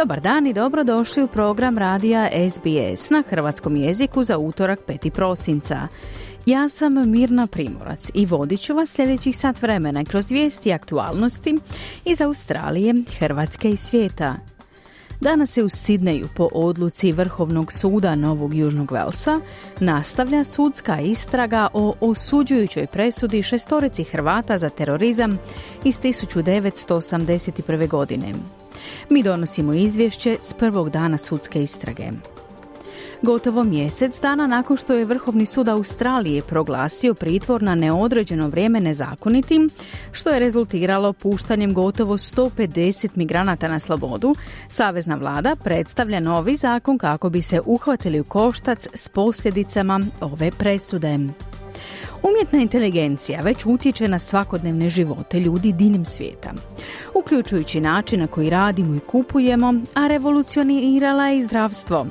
Dobar 0.00 0.20
dan 0.20 0.46
i 0.46 0.52
dobrodošli 0.52 1.22
u 1.22 1.26
program 1.26 1.78
radija 1.78 2.28
SBS 2.50 3.10
na 3.10 3.22
hrvatskom 3.28 3.76
jeziku 3.76 4.24
za 4.24 4.38
utorak 4.38 4.80
5. 4.86 5.10
prosinca. 5.10 5.88
Ja 6.46 6.68
sam 6.68 7.10
Mirna 7.10 7.46
Primorac 7.46 8.10
i 8.14 8.26
vodit 8.26 8.60
ću 8.60 8.74
vas 8.74 8.90
sljedećih 8.90 9.38
sat 9.38 9.62
vremena 9.62 10.04
kroz 10.04 10.30
vijesti 10.30 10.68
i 10.68 10.72
aktualnosti 10.72 11.58
iz 12.04 12.20
Australije, 12.20 12.94
Hrvatske 13.18 13.70
i 13.70 13.76
svijeta. 13.76 14.36
Danas 15.20 15.50
se 15.50 15.62
u 15.62 15.68
Sidneju 15.68 16.28
po 16.36 16.48
odluci 16.52 17.12
Vrhovnog 17.12 17.72
suda 17.72 18.14
Novog 18.14 18.54
Južnog 18.54 18.92
Velsa 18.92 19.40
nastavlja 19.80 20.44
sudska 20.44 21.00
istraga 21.00 21.68
o 21.72 21.94
osuđujućoj 22.00 22.86
presudi 22.86 23.42
šestorici 23.42 24.04
Hrvata 24.04 24.58
za 24.58 24.70
terorizam 24.70 25.38
iz 25.84 26.00
1981. 26.00 27.88
godine. 27.88 28.34
Mi 29.08 29.22
donosimo 29.22 29.72
izvješće 29.72 30.36
s 30.40 30.52
prvog 30.52 30.90
dana 30.90 31.18
sudske 31.18 31.62
istrage. 31.62 32.10
Gotovo 33.22 33.64
mjesec 33.64 34.20
dana 34.20 34.46
nakon 34.46 34.76
što 34.76 34.94
je 34.94 35.04
Vrhovni 35.04 35.46
sud 35.46 35.68
Australije 35.68 36.42
proglasio 36.42 37.14
pritvor 37.14 37.62
na 37.62 37.74
neodređeno 37.74 38.48
vrijeme 38.48 38.80
nezakonitim, 38.80 39.70
što 40.12 40.30
je 40.30 40.40
rezultiralo 40.40 41.12
puštanjem 41.12 41.74
gotovo 41.74 42.16
150 42.16 43.08
migranata 43.14 43.68
na 43.68 43.78
slobodu, 43.78 44.34
Savezna 44.68 45.16
vlada 45.16 45.56
predstavlja 45.56 46.20
novi 46.20 46.56
zakon 46.56 46.98
kako 46.98 47.30
bi 47.30 47.42
se 47.42 47.60
uhvatili 47.66 48.20
u 48.20 48.24
koštac 48.24 48.86
s 48.94 49.08
posljedicama 49.08 50.00
ove 50.20 50.50
presude. 50.50 51.18
Umjetna 52.22 52.58
inteligencija 52.58 53.40
već 53.40 53.66
utječe 53.66 54.08
na 54.08 54.18
svakodnevne 54.18 54.90
živote 54.90 55.40
ljudi 55.40 55.72
diljem 55.72 56.04
svijeta, 56.04 56.52
uključujući 57.14 57.80
način 57.80 58.20
na 58.20 58.26
koji 58.26 58.50
radimo 58.50 58.94
i 58.94 59.00
kupujemo, 59.00 59.74
a 59.94 60.06
revolucionirala 60.06 61.28
je 61.28 61.38
i 61.38 61.42
zdravstvo. 61.42 62.06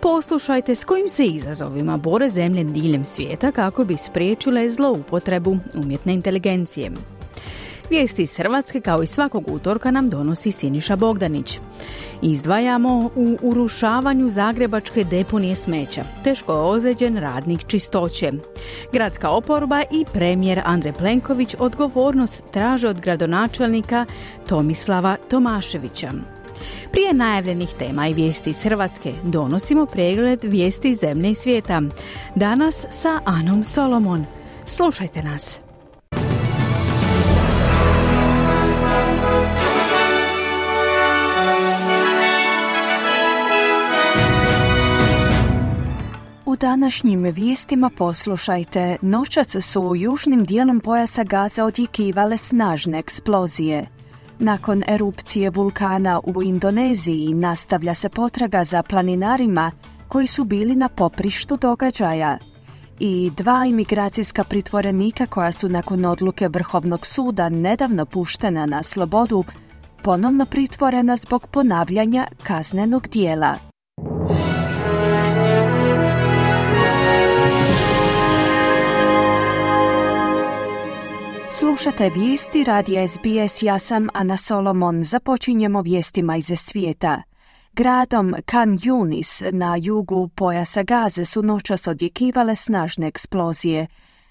Poslušajte 0.00 0.74
s 0.74 0.84
kojim 0.84 1.08
se 1.08 1.26
izazovima 1.26 1.96
bore 1.96 2.30
zemlje 2.30 2.64
diljem 2.64 3.04
svijeta 3.04 3.52
kako 3.52 3.84
bi 3.84 3.96
spriječile 3.96 4.70
zloupotrebu 4.70 5.58
umjetne 5.74 6.14
inteligencije. 6.14 6.90
Vijesti 7.90 8.22
iz 8.22 8.36
Hrvatske 8.36 8.80
kao 8.80 9.02
i 9.02 9.06
svakog 9.06 9.44
utorka 9.50 9.90
nam 9.90 10.10
donosi 10.10 10.52
Siniša 10.52 10.96
Bogdanić. 10.96 11.60
Izdvajamo 12.22 13.10
u 13.16 13.38
urušavanju 13.42 14.30
zagrebačke 14.30 15.04
deponije 15.04 15.54
smeća. 15.54 16.04
Teško 16.24 16.52
je 16.52 16.58
ozlijeđen 16.58 17.16
radnik 17.16 17.66
čistoće. 17.66 18.32
Gradska 18.92 19.30
oporba 19.30 19.82
i 19.90 20.04
premijer 20.12 20.60
Andrej 20.64 20.92
Plenković 20.92 21.54
odgovornost 21.58 22.42
traže 22.52 22.88
od 22.88 23.00
gradonačelnika 23.00 24.06
Tomislava 24.48 25.16
Tomaševića. 25.30 26.10
Prije 26.92 27.14
najavljenih 27.14 27.68
tema 27.78 28.08
i 28.08 28.14
vijesti 28.14 28.50
iz 28.50 28.62
Hrvatske 28.62 29.12
donosimo 29.24 29.86
pregled 29.86 30.44
vijesti 30.44 30.94
zemlje 30.94 31.30
i 31.30 31.34
svijeta. 31.34 31.82
Danas 32.34 32.86
sa 32.90 33.20
Anom 33.24 33.64
Solomon. 33.64 34.24
Slušajte 34.66 35.22
nas. 35.22 35.67
Današnjim 46.60 47.22
vijestima 47.22 47.90
poslušajte, 47.90 48.96
noćac 49.02 49.56
su 49.60 49.80
u 49.80 49.96
južnim 49.96 50.44
dijelom 50.44 50.80
pojasa 50.80 51.24
Gaza 51.24 51.64
odjekivale 51.64 52.36
snažne 52.36 52.98
eksplozije. 52.98 53.86
Nakon 54.38 54.82
erupcije 54.86 55.50
vulkana 55.50 56.20
u 56.24 56.42
Indoneziji 56.42 57.34
nastavlja 57.34 57.94
se 57.94 58.08
potraga 58.08 58.64
za 58.64 58.82
planinarima 58.82 59.70
koji 60.08 60.26
su 60.26 60.44
bili 60.44 60.76
na 60.76 60.88
poprištu 60.88 61.56
događaja. 61.56 62.38
I 63.00 63.30
dva 63.36 63.66
imigracijska 63.66 64.44
pritvorenika 64.44 65.26
koja 65.26 65.52
su 65.52 65.68
nakon 65.68 66.04
odluke 66.04 66.48
Vrhovnog 66.48 67.06
suda 67.06 67.48
nedavno 67.48 68.06
puštena 68.06 68.66
na 68.66 68.82
slobodu, 68.82 69.44
ponovno 70.02 70.46
pritvorena 70.46 71.16
zbog 71.16 71.46
ponavljanja 71.46 72.26
kaznenog 72.42 73.08
dijela. 73.08 73.67
Slušate 81.58 82.10
vijesti 82.10 82.64
radi 82.64 83.08
SBS, 83.08 83.62
ja 83.62 83.78
sam 83.78 84.08
Ana 84.14 84.36
Solomon. 84.36 85.02
Započinjemo 85.02 85.82
vijestima 85.82 86.36
iz 86.36 86.52
svijeta. 86.56 87.22
Gradom 87.72 88.34
Kan 88.46 88.68
Yunis 88.68 89.52
na 89.52 89.76
jugu 89.76 90.28
pojasa 90.28 90.82
Gaze 90.82 91.24
su 91.24 91.42
noćas 91.42 91.86
odjekivale 91.86 92.56
snažne 92.56 93.06
eksplozije. 93.06 93.86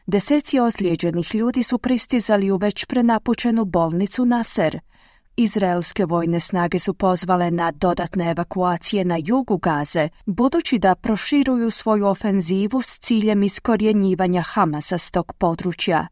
Deseci 0.05 0.59
ozlijeđenih 0.59 1.35
ljudi 1.35 1.63
su 1.63 1.77
pristizali 1.77 2.51
u 2.51 2.57
već 2.57 2.85
prenapučenu 2.85 3.66
bolnicu 3.66 4.25
Nasser. 4.25 4.79
Izraelske 5.37 6.05
vojne 6.05 6.39
snage 6.39 6.79
su 6.79 6.93
pozvale 6.93 7.51
na 7.51 7.71
dodatne 7.71 8.31
evakuacije 8.31 9.05
na 9.05 9.17
jugu 9.25 9.57
Gaze, 9.57 10.09
budući 10.25 10.79
da 10.79 10.95
proširuju 10.95 11.71
svoju 11.71 12.05
ofenzivu 12.05 12.81
s 12.81 12.99
ciljem 12.99 13.43
iskorjenjivanja 13.43 14.41
Hamasa 14.41 14.97
s 14.97 15.11
tog 15.11 15.33
područja. 15.33 16.07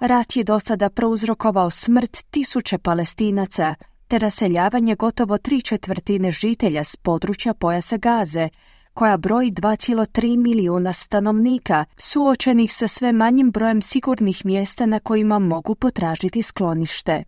Rat 0.00 0.36
je 0.36 0.44
do 0.44 0.60
sada 0.60 0.90
prouzrokovao 0.90 1.70
smrt 1.70 2.22
tisuće 2.30 2.78
palestinaca, 2.78 3.74
te 4.08 4.18
raseljavanje 4.18 4.94
gotovo 4.94 5.38
tri 5.38 5.62
četvrtine 5.62 6.30
žitelja 6.30 6.84
s 6.84 6.96
područja 6.96 7.54
pojasa 7.54 7.96
Gaze, 7.96 8.48
koja 8.94 9.16
broji 9.16 9.50
2,3 9.50 10.36
milijuna 10.36 10.92
stanovnika, 10.92 11.84
suočenih 11.96 12.74
sa 12.74 12.88
sve 12.88 13.12
manjim 13.12 13.50
brojem 13.50 13.82
sigurnih 13.82 14.46
mjesta 14.46 14.86
na 14.86 14.98
kojima 14.98 15.38
mogu 15.38 15.74
potražiti 15.74 16.42
sklonište. 16.42 17.24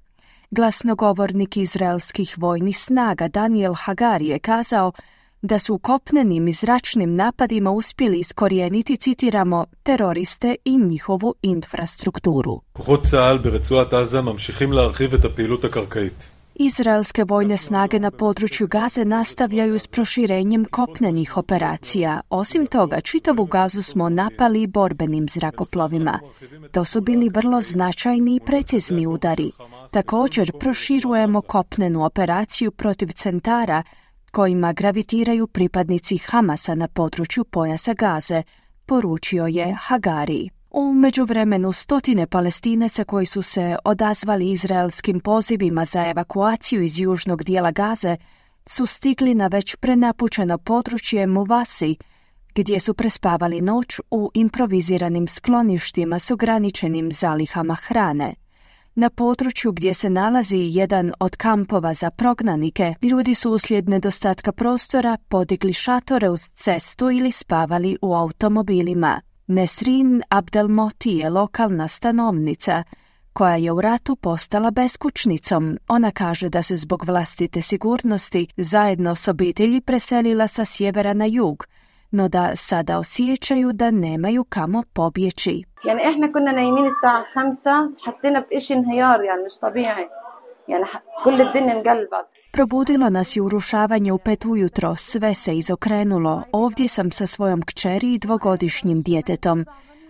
Glasnogovornik 0.50 1.56
izraelskih 1.56 2.34
vojnih 2.38 2.78
snaga 2.78 3.28
Daniel 3.28 3.74
Hagari 3.74 4.26
je 4.26 4.38
kazao 4.38 4.92
da 5.42 5.58
su 5.58 5.78
kopnenim 5.78 6.48
i 6.48 6.52
zračnim 6.52 7.14
napadima 7.14 7.70
uspjeli 7.70 8.18
iskorijeniti, 8.18 8.96
citiramo, 8.96 9.66
teroriste 9.82 10.56
i 10.64 10.76
njihovu 10.76 11.34
infrastrukturu. 11.42 12.60
Izraelske 16.54 17.24
vojne 17.24 17.56
snage 17.56 17.98
na 17.98 18.10
području 18.10 18.66
Gaze 18.66 19.04
nastavljaju 19.04 19.78
s 19.78 19.86
proširenjem 19.86 20.64
kopnenih 20.64 21.36
operacija. 21.36 22.20
Osim 22.30 22.66
toga, 22.66 23.00
čitavu 23.00 23.44
gazu 23.44 23.82
smo 23.82 24.08
napali 24.08 24.66
borbenim 24.66 25.28
zrakoplovima. 25.28 26.20
To 26.72 26.84
su 26.84 27.00
bili 27.00 27.28
vrlo 27.28 27.60
značajni 27.60 28.36
i 28.36 28.40
precizni 28.46 29.06
udari. 29.06 29.50
Također 29.90 30.52
proširujemo 30.60 31.40
kopnenu 31.40 32.04
operaciju 32.04 32.70
protiv 32.70 33.08
centara 33.08 33.82
kojima 34.32 34.72
gravitiraju 34.72 35.46
pripadnici 35.46 36.18
Hamasa 36.18 36.74
na 36.74 36.88
području 36.88 37.44
pojasa 37.44 37.94
Gaze, 37.94 38.42
poručio 38.86 39.46
je 39.46 39.76
Hagari. 39.80 40.48
U 40.70 40.92
međuvremenu 40.92 41.72
stotine 41.72 42.26
palestinaca 42.26 43.04
koji 43.04 43.26
su 43.26 43.42
se 43.42 43.76
odazvali 43.84 44.50
izraelskim 44.50 45.20
pozivima 45.20 45.84
za 45.84 46.06
evakuaciju 46.10 46.82
iz 46.82 47.00
južnog 47.00 47.44
dijela 47.44 47.70
Gaze 47.70 48.16
su 48.66 48.86
stigli 48.86 49.34
na 49.34 49.46
već 49.46 49.76
prenapučeno 49.76 50.58
područje 50.58 51.26
Muvasi, 51.26 51.96
gdje 52.54 52.80
su 52.80 52.94
prespavali 52.94 53.60
noć 53.60 54.00
u 54.10 54.30
improviziranim 54.34 55.28
skloništima 55.28 56.18
s 56.18 56.30
ograničenim 56.30 57.12
zalihama 57.12 57.74
hrane. 57.74 58.34
Na 58.94 59.10
području 59.10 59.72
gdje 59.72 59.94
se 59.94 60.10
nalazi 60.10 60.56
jedan 60.56 61.12
od 61.20 61.36
kampova 61.36 61.94
za 61.94 62.10
prognanike, 62.10 62.94
ljudi 63.02 63.34
su 63.34 63.50
uslijed 63.50 63.88
nedostatka 63.88 64.52
prostora 64.52 65.16
podigli 65.28 65.72
šatore 65.72 66.30
uz 66.30 66.40
cestu 66.54 67.10
ili 67.10 67.32
spavali 67.32 67.96
u 68.02 68.14
automobilima. 68.14 69.20
Nesrin 69.46 70.22
Abdelmoti 70.28 71.10
je 71.10 71.30
lokalna 71.30 71.88
stanovnica 71.88 72.82
koja 73.32 73.56
je 73.56 73.72
u 73.72 73.80
ratu 73.80 74.16
postala 74.16 74.70
beskućnicom. 74.70 75.78
Ona 75.88 76.10
kaže 76.10 76.48
da 76.48 76.62
se 76.62 76.76
zbog 76.76 77.04
vlastite 77.04 77.62
sigurnosti 77.62 78.46
zajedno 78.56 79.14
s 79.14 79.28
obitelji 79.28 79.80
preselila 79.80 80.48
sa 80.48 80.64
sjevera 80.64 81.12
na 81.12 81.24
jug, 81.24 81.66
no 82.11 82.27
da 82.27 82.55
sada 82.55 82.99
osjećaju 82.99 83.71
da 83.73 83.91
nemaju 83.91 84.43
kamo 84.43 84.83
pobjeći. 84.93 85.63
يعني 85.85 86.09
احنا 86.09 86.27
كنا 86.27 86.51
نايمين 86.51 86.85
الساعة 86.85 87.23
خمسة 87.33 87.91
حسينا 88.05 88.39
بإشي 88.39 88.73
انهيار 88.73 89.21
يعني 89.23 89.41
مش 89.45 89.57
طبيعي 89.57 90.09
يعني 90.67 90.85
كل 91.23 91.41
الدنيا 91.41 91.73
انقلبت 91.73 92.27
Probudilo 92.51 93.09
nas 93.09 93.35
je 93.35 93.41
urušavanje 93.41 94.11
u 94.11 94.17
pet 94.17 94.45
ujutro, 94.45 94.95
sve 94.95 95.33
se 95.33 95.57
izokrenulo. 95.57 96.43
Ovdje 96.51 96.87
sam 96.87 97.11
sa 97.11 97.27
svojom 97.27 97.61
kćeri 97.61 98.13
i 98.13 98.19
dvogodišnjim 98.19 99.01
djetetom. 99.01 99.65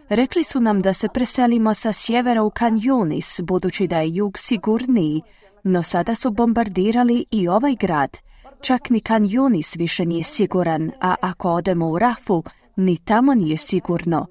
Rekli 0.10 0.44
su 0.44 0.60
nam 0.60 0.82
da 0.82 0.94
se 0.94 1.08
preselimo 1.14 1.74
sa 1.74 1.94
sjevera 1.94 2.44
u 2.44 2.50
Kan 2.50 2.80
Yunis, 2.80 3.42
budući 3.44 3.88
da 3.88 3.98
je 4.00 4.16
jug 4.16 4.38
sigurniji, 4.38 5.22
no 5.64 5.84
sada 5.84 6.16
su 6.16 6.32
bombardirali 6.32 7.26
i 7.32 7.48
ovaj 7.48 7.76
grad. 7.76 8.18
Čak 8.63 8.91
ni 8.91 9.01
Kan 9.01 9.23
Yunis 9.25 9.79
više 9.79 10.07
nije 10.07 10.25
siguran, 10.25 10.91
a 11.01 11.15
ako 11.21 11.53
odemo 11.53 11.89
u 11.89 11.99
Rafu, 11.99 12.43
ni 12.77 12.97
tamo 12.97 13.35
nije 13.35 13.57
sigurno. 13.57 14.27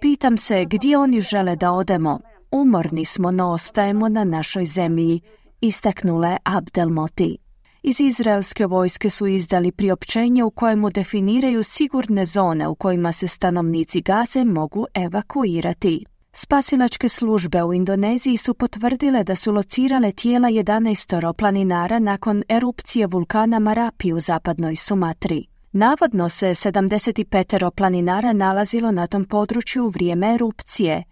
Pitam 0.00 0.36
se 0.36 0.64
gdje 0.64 0.98
oni 0.98 1.20
žele 1.20 1.56
da 1.56 1.72
odemo. 1.72 2.20
Umorni 2.50 3.04
smo, 3.04 3.30
no 3.30 3.50
ostajemo 3.50 4.08
na 4.08 4.24
našoj 4.24 4.64
zemlji, 4.64 5.20
istaknule 5.60 6.36
Abdelmoti. 6.44 7.38
Iz 7.82 8.00
izraelske 8.00 8.66
vojske 8.66 9.10
su 9.10 9.26
izdali 9.26 9.72
priopćenje 9.72 10.44
u 10.44 10.50
kojemu 10.50 10.90
definiraju 10.90 11.62
sigurne 11.62 12.26
zone 12.26 12.68
u 12.68 12.74
kojima 12.74 13.12
se 13.12 13.28
stanovnici 13.28 14.00
Gaze 14.00 14.44
mogu 14.44 14.86
evakuirati. 14.94 16.04
Spasilačke 16.40 17.08
službe 17.08 17.62
u 17.62 17.74
Indoneziji 17.74 18.36
su 18.36 18.54
potvrdile 18.54 19.24
da 19.24 19.36
su 19.36 19.52
locirale 19.52 20.12
tijela 20.12 20.48
11 20.48 21.32
planinara 21.32 21.98
nakon 21.98 22.42
erupcije 22.48 23.06
vulkana 23.06 23.58
Marapi 23.58 24.12
u 24.12 24.20
zapadnoj 24.20 24.76
Sumatri. 24.76 25.46
Navodno 25.72 26.28
se 26.28 26.46
75 26.46 27.70
planinara 27.70 28.32
nalazilo 28.32 28.90
na 28.90 29.06
tom 29.06 29.24
području 29.24 29.84
u 29.84 29.88
vrijeme 29.88 30.34
erupcije. 30.34 31.02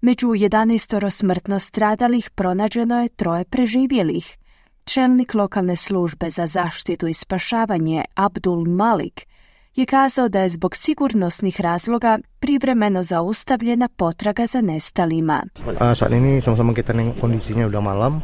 Među 0.00 0.26
11 0.26 1.10
smrtno 1.10 1.58
stradalih 1.58 2.30
pronađeno 2.30 3.02
je 3.02 3.08
troje 3.08 3.44
preživjelih. 3.44 4.36
Čelnik 4.84 5.34
lokalne 5.34 5.76
službe 5.76 6.30
za 6.30 6.46
zaštitu 6.46 7.06
i 7.06 7.14
spašavanje 7.14 8.04
Abdul 8.14 8.64
Malik 8.64 9.26
je 9.76 9.86
kazao 9.86 10.28
da 10.28 10.40
je 10.40 10.48
zbog 10.48 10.76
sigurnosnih 10.76 11.60
razloga 11.60 12.18
privremeno 12.40 13.02
zaustavljena 13.02 13.88
potraga 13.88 14.46
za 14.46 14.60
nestalima. 14.60 15.42
saat 15.94 16.12
ini 16.12 16.40
sama-sama 16.40 16.74
kita 16.74 16.92
nengok 16.92 17.20
kondisinya 17.20 17.66
udah 17.66 17.82
malam, 17.82 18.22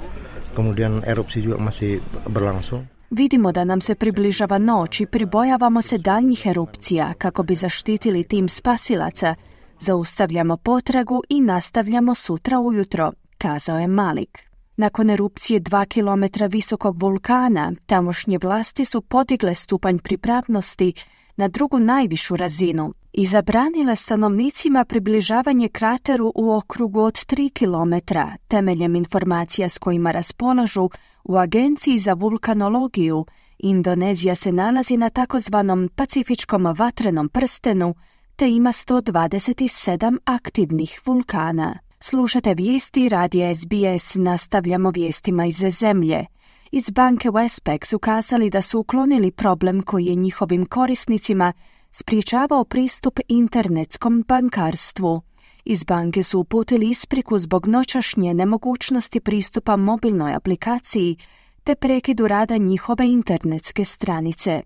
kemudian 0.56 1.02
erupsi 1.06 1.40
juga 1.40 1.58
masih 1.58 2.00
berlangsung. 2.28 2.84
Vidimo 3.10 3.52
da 3.52 3.64
nam 3.64 3.80
se 3.80 3.94
približava 3.94 4.58
noć 4.58 5.00
i 5.00 5.06
pribojavamo 5.06 5.82
se 5.82 5.98
daljnjih 5.98 6.46
erupcija 6.46 7.14
kako 7.18 7.42
bi 7.42 7.54
zaštitili 7.54 8.24
tim 8.24 8.48
spasilaca. 8.48 9.34
Zaustavljamo 9.80 10.56
potragu 10.56 11.22
i 11.28 11.40
nastavljamo 11.40 12.14
sutra 12.14 12.60
ujutro, 12.60 13.12
kazao 13.38 13.78
je 13.78 13.86
Malik. 13.86 14.38
Nakon 14.76 15.10
erupcije 15.10 15.60
dva 15.60 15.84
kilometra 15.84 16.46
visokog 16.46 17.02
vulkana, 17.02 17.72
tamošnje 17.86 18.38
vlasti 18.42 18.84
su 18.84 19.00
podigle 19.00 19.54
stupanj 19.54 19.98
pripravnosti 19.98 20.94
na 21.36 21.48
drugu 21.48 21.78
najvišu 21.78 22.36
razinu 22.36 22.94
i 23.12 23.26
zabranile 23.26 23.96
stanovnicima 23.96 24.84
približavanje 24.84 25.68
krateru 25.68 26.32
u 26.34 26.52
okrugu 26.52 27.00
od 27.00 27.14
3 27.14 27.50
km, 27.52 28.14
temeljem 28.48 28.96
informacija 28.96 29.68
s 29.68 29.78
kojima 29.78 30.12
raspolažu 30.12 30.90
u 31.24 31.36
Agenciji 31.36 31.98
za 31.98 32.12
vulkanologiju. 32.12 33.24
Indonezija 33.58 34.34
se 34.34 34.52
nalazi 34.52 34.96
na 34.96 35.10
takozvanom 35.10 35.88
pacifičkom 35.96 36.74
vatrenom 36.78 37.28
prstenu, 37.28 37.94
te 38.36 38.50
ima 38.50 38.72
127 38.72 40.18
aktivnih 40.24 41.00
vulkana. 41.04 41.78
Slušate 42.00 42.54
vijesti 42.54 43.08
radija 43.08 43.54
SBS, 43.54 44.14
nastavljamo 44.14 44.90
vijestima 44.90 45.46
iz 45.46 45.56
zemlje. 45.80 46.26
Iz 46.74 46.90
banke 46.90 47.30
Westpac 47.30 47.86
su 47.86 47.98
kazali 47.98 48.50
da 48.50 48.62
su 48.62 48.78
uklonili 48.80 49.30
problem 49.30 49.82
koji 49.82 50.04
je 50.04 50.14
njihovim 50.14 50.66
korisnicima 50.66 51.52
spriječavao 51.90 52.64
pristup 52.64 53.18
internetskom 53.28 54.24
bankarstvu. 54.28 55.22
Iz 55.64 55.84
banke 55.84 56.22
su 56.22 56.40
uputili 56.40 56.90
ispriku 56.90 57.38
zbog 57.38 57.66
noćašnje 57.66 58.34
nemogućnosti 58.34 59.20
pristupa 59.20 59.76
mobilnoj 59.76 60.34
aplikaciji 60.34 61.16
te 61.64 61.74
prekidu 61.74 62.28
rada 62.28 62.56
njihove 62.56 63.06
internetske 63.06 63.84
stranice. 63.84 64.62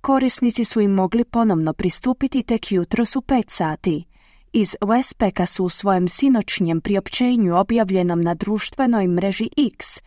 Korisnici 0.00 0.64
su 0.64 0.80
im 0.80 0.90
mogli 0.90 1.24
ponovno 1.24 1.72
pristupiti 1.72 2.42
tek 2.42 2.72
jutros 2.72 3.16
u 3.16 3.20
5 3.20 3.44
sati. 3.48 4.04
Iz 4.52 4.76
Westpacka 4.80 5.46
su 5.46 5.64
u 5.64 5.68
svojem 5.68 6.08
sinoćnjem 6.08 6.80
priopćenju 6.80 7.56
objavljenom 7.56 8.22
na 8.22 8.34
društvenoj 8.34 9.06
mreži 9.06 9.48
X 9.74 10.02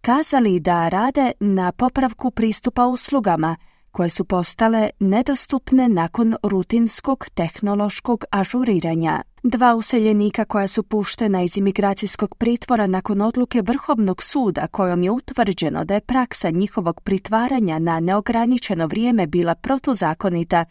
kazali 0.00 0.60
da 0.60 0.88
rade 0.88 1.32
na 1.40 1.72
popravku 1.72 2.30
pristupa 2.30 2.86
uslugama 2.86 3.56
koje 3.90 4.08
su 4.08 4.24
postale 4.24 4.90
nedostupne 5.00 5.88
nakon 5.88 6.36
rutinskog 6.42 7.26
tehnološkog 7.34 8.24
ažuriranja. 8.30 9.22
Dva 9.42 9.74
useljenika 9.74 10.44
koja 10.44 10.68
su 10.68 10.82
puštena 10.82 11.42
iz 11.42 11.56
imigracijskog 11.56 12.34
pritvora 12.34 12.86
nakon 12.86 13.20
odluke 13.20 13.62
Vrhovnog 13.62 14.22
suda 14.22 14.66
kojom 14.66 15.02
je 15.02 15.10
utvrđeno 15.10 15.84
da 15.84 15.94
je 15.94 16.00
praksa 16.00 16.50
njihovog 16.50 17.00
pritvaranja 17.00 17.78
na 17.78 18.00
neograničeno 18.00 18.86
vrijeme 18.86 19.26
bila 19.26 19.54
protuzakonita, 19.54 20.64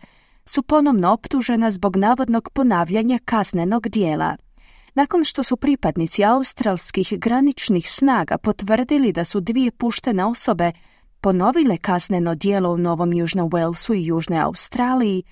su 0.45 0.63
ponovno 0.63 1.11
optužena 1.11 1.71
zbog 1.71 1.95
navodnog 1.95 2.49
ponavljanja 2.53 3.19
kaznenog 3.25 3.87
dijela. 3.87 4.35
Nakon 4.93 5.23
što 5.23 5.43
su 5.43 5.57
pripadnici 5.57 6.23
australskih 6.23 7.13
graničnih 7.17 7.91
snaga 7.91 8.37
potvrdili 8.37 9.11
da 9.11 9.23
su 9.23 9.39
dvije 9.39 9.71
puštene 9.71 10.25
osobe 10.25 10.71
ponovile 11.21 11.77
kazneno 11.77 12.35
dijelo 12.35 12.73
u 12.73 12.77
Novom 12.77 13.13
Južnom 13.13 13.49
Walesu 13.49 13.95
i 13.95 14.05
Južnoj 14.05 14.39
Australiji, 14.39 15.23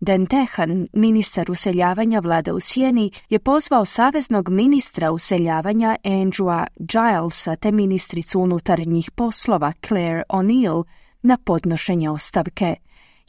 Dan 0.00 0.26
Tehan, 0.26 0.88
ministar 0.92 1.50
useljavanja 1.50 2.20
vlade 2.20 2.52
u 2.52 2.60
Sjeni, 2.60 3.10
je 3.28 3.38
pozvao 3.38 3.84
saveznog 3.84 4.48
ministra 4.48 5.10
useljavanja 5.10 5.96
Andrewa 6.04 6.66
Gilesa 6.76 7.56
te 7.56 7.72
ministricu 7.72 8.40
unutarnjih 8.40 9.10
poslova 9.10 9.72
Claire 9.88 10.22
O'Neill 10.28 10.84
na 11.22 11.38
podnošenje 11.44 12.10
ostavke. 12.10 12.76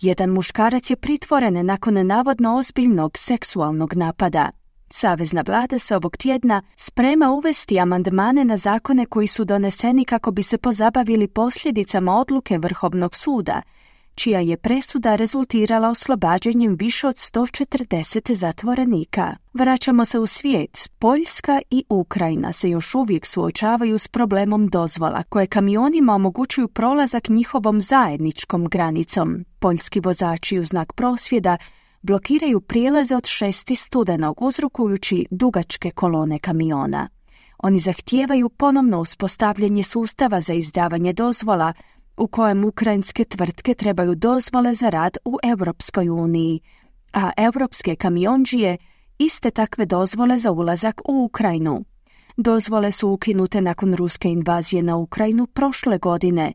Jedan 0.01 0.29
muškarac 0.29 0.89
je 0.89 0.95
pritvoren 0.95 1.65
nakon 1.65 2.07
navodno 2.07 2.57
ozbiljnog 2.57 3.17
seksualnog 3.17 3.93
napada. 3.93 4.51
Savezna 4.89 5.43
vlada 5.47 5.79
se 5.79 5.95
ovog 5.95 6.17
tjedna 6.17 6.61
sprema 6.75 7.31
uvesti 7.31 7.79
amandmane 7.79 8.45
na 8.45 8.57
zakone 8.57 9.05
koji 9.05 9.27
su 9.27 9.45
doneseni 9.45 10.05
kako 10.05 10.31
bi 10.31 10.43
se 10.43 10.57
pozabavili 10.57 11.27
posljedicama 11.27 12.19
odluke 12.19 12.57
Vrhovnog 12.57 13.15
suda, 13.15 13.61
čija 14.15 14.39
je 14.39 14.57
presuda 14.57 15.15
rezultirala 15.15 15.89
oslobađanjem 15.89 16.75
više 16.79 17.07
od 17.07 17.15
140 17.15 18.33
zatvorenika. 18.33 19.35
Vraćamo 19.53 20.05
se 20.05 20.19
u 20.19 20.25
svijet. 20.25 20.89
Poljska 20.99 21.61
i 21.69 21.83
Ukrajina 21.89 22.53
se 22.53 22.69
još 22.69 22.95
uvijek 22.95 23.25
suočavaju 23.25 23.97
s 23.97 24.07
problemom 24.07 24.67
dozvola 24.67 25.23
koje 25.23 25.47
kamionima 25.47 26.13
omogućuju 26.13 26.67
prolazak 26.67 27.29
njihovom 27.29 27.81
zajedničkom 27.81 28.65
granicom. 28.65 29.45
Poljski 29.59 29.99
vozači 29.99 30.59
u 30.59 30.65
znak 30.65 30.93
prosvjeda 30.93 31.57
blokiraju 32.01 32.61
prijelaze 32.61 33.15
od 33.15 33.23
6. 33.23 33.75
studenog 33.75 34.41
uzrokujući 34.41 35.25
dugačke 35.31 35.91
kolone 35.91 36.39
kamiona. 36.39 37.09
Oni 37.57 37.79
zahtijevaju 37.79 38.49
ponovno 38.49 38.99
uspostavljanje 38.99 39.83
sustava 39.83 40.41
za 40.41 40.53
izdavanje 40.53 41.13
dozvola 41.13 41.73
u 42.17 42.27
kojem 42.27 42.65
ukrajinske 42.65 43.23
tvrtke 43.23 43.73
trebaju 43.73 44.15
dozvole 44.15 44.73
za 44.73 44.89
rad 44.89 45.17
u 45.25 45.37
Europskoj 45.43 46.09
uniji, 46.09 46.59
a 47.13 47.31
europske 47.37 47.95
kamionđije 47.95 48.77
iste 49.17 49.51
takve 49.51 49.85
dozvole 49.85 50.39
za 50.39 50.51
ulazak 50.51 51.01
u 51.09 51.23
Ukrajinu. 51.23 51.83
Dozvole 52.37 52.91
su 52.91 53.09
ukinute 53.09 53.61
nakon 53.61 53.95
ruske 53.95 54.29
invazije 54.29 54.83
na 54.83 54.95
Ukrajinu 54.95 55.47
prošle 55.47 55.97
godine. 55.97 56.53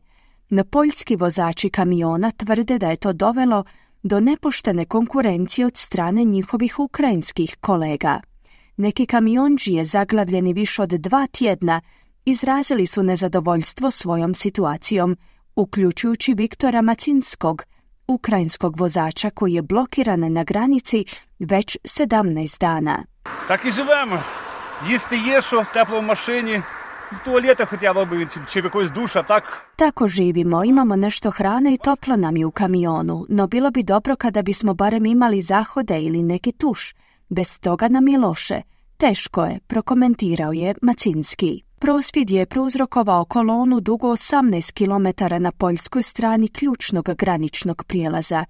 Na 0.49 0.63
poljski 0.63 1.15
vozači 1.15 1.69
kamiona 1.69 2.31
tvrde 2.31 2.79
da 2.79 2.89
je 2.89 2.95
to 2.95 3.13
dovelo 3.13 3.63
do 4.03 4.19
nepoštene 4.19 4.85
konkurencije 4.85 5.65
od 5.65 5.77
strane 5.77 6.23
njihovih 6.23 6.79
ukrajinskih 6.79 7.57
kolega. 7.61 8.19
Neki 8.77 9.05
kamionđije 9.05 9.85
zaglavljeni 9.85 10.53
više 10.53 10.81
od 10.81 10.89
dva 10.89 11.27
tjedna 11.27 11.81
izrazili 12.25 12.85
su 12.85 13.03
nezadovoljstvo 13.03 13.91
svojom 13.91 14.33
situacijom, 14.33 15.17
uključujući 15.55 16.33
Viktora 16.33 16.81
Macinskog, 16.81 17.63
ukrajinskog 18.07 18.79
vozača 18.79 19.29
koji 19.29 19.53
je 19.53 19.61
blokiran 19.61 20.33
na 20.33 20.43
granici 20.43 21.05
već 21.39 21.77
17 21.83 22.59
dana. 22.59 23.03
Tak 23.47 23.65
i 23.65 23.71
živemo. 23.71 24.23
Jeste 24.89 25.15
je 25.15 25.41
što, 25.41 25.63
teplom 25.73 26.05
mašini, 26.05 26.61
tualeta 27.25 27.65
htjela 27.65 28.05
bi 28.05 28.27
čeveku 28.51 28.83
duša, 28.95 29.23
tak? 29.23 29.65
Tako 29.75 30.07
živimo, 30.07 30.63
imamo 30.63 30.95
nešto 30.95 31.31
hrane 31.31 31.73
i 31.73 31.77
toplo 31.77 32.15
nam 32.15 32.37
je 32.37 32.45
u 32.45 32.51
kamionu, 32.51 33.25
no 33.29 33.47
bilo 33.47 33.71
bi 33.71 33.83
dobro 33.83 34.15
kada 34.15 34.41
bismo 34.41 34.73
barem 34.73 35.05
imali 35.05 35.41
zahode 35.41 36.01
ili 36.01 36.23
neki 36.23 36.51
tuš. 36.51 36.93
Bez 37.29 37.59
toga 37.59 37.87
nam 37.87 38.07
je 38.07 38.19
loše. 38.19 38.61
Teško 38.97 39.45
je, 39.45 39.59
prokomentirao 39.67 40.51
je 40.51 40.75
Macinski. 40.81 41.63
Prosvjed 41.79 42.29
je 42.29 42.45
prouzrokovao 42.45 43.25
kolonu 43.25 43.79
dugo 43.79 44.07
18 44.07 44.73
km 44.73 45.33
na 45.43 45.51
poljskoj 45.51 46.03
strani 46.03 46.47
ključnog 46.47 47.09
graničnog 47.17 47.83
prijelaza. 47.87 48.45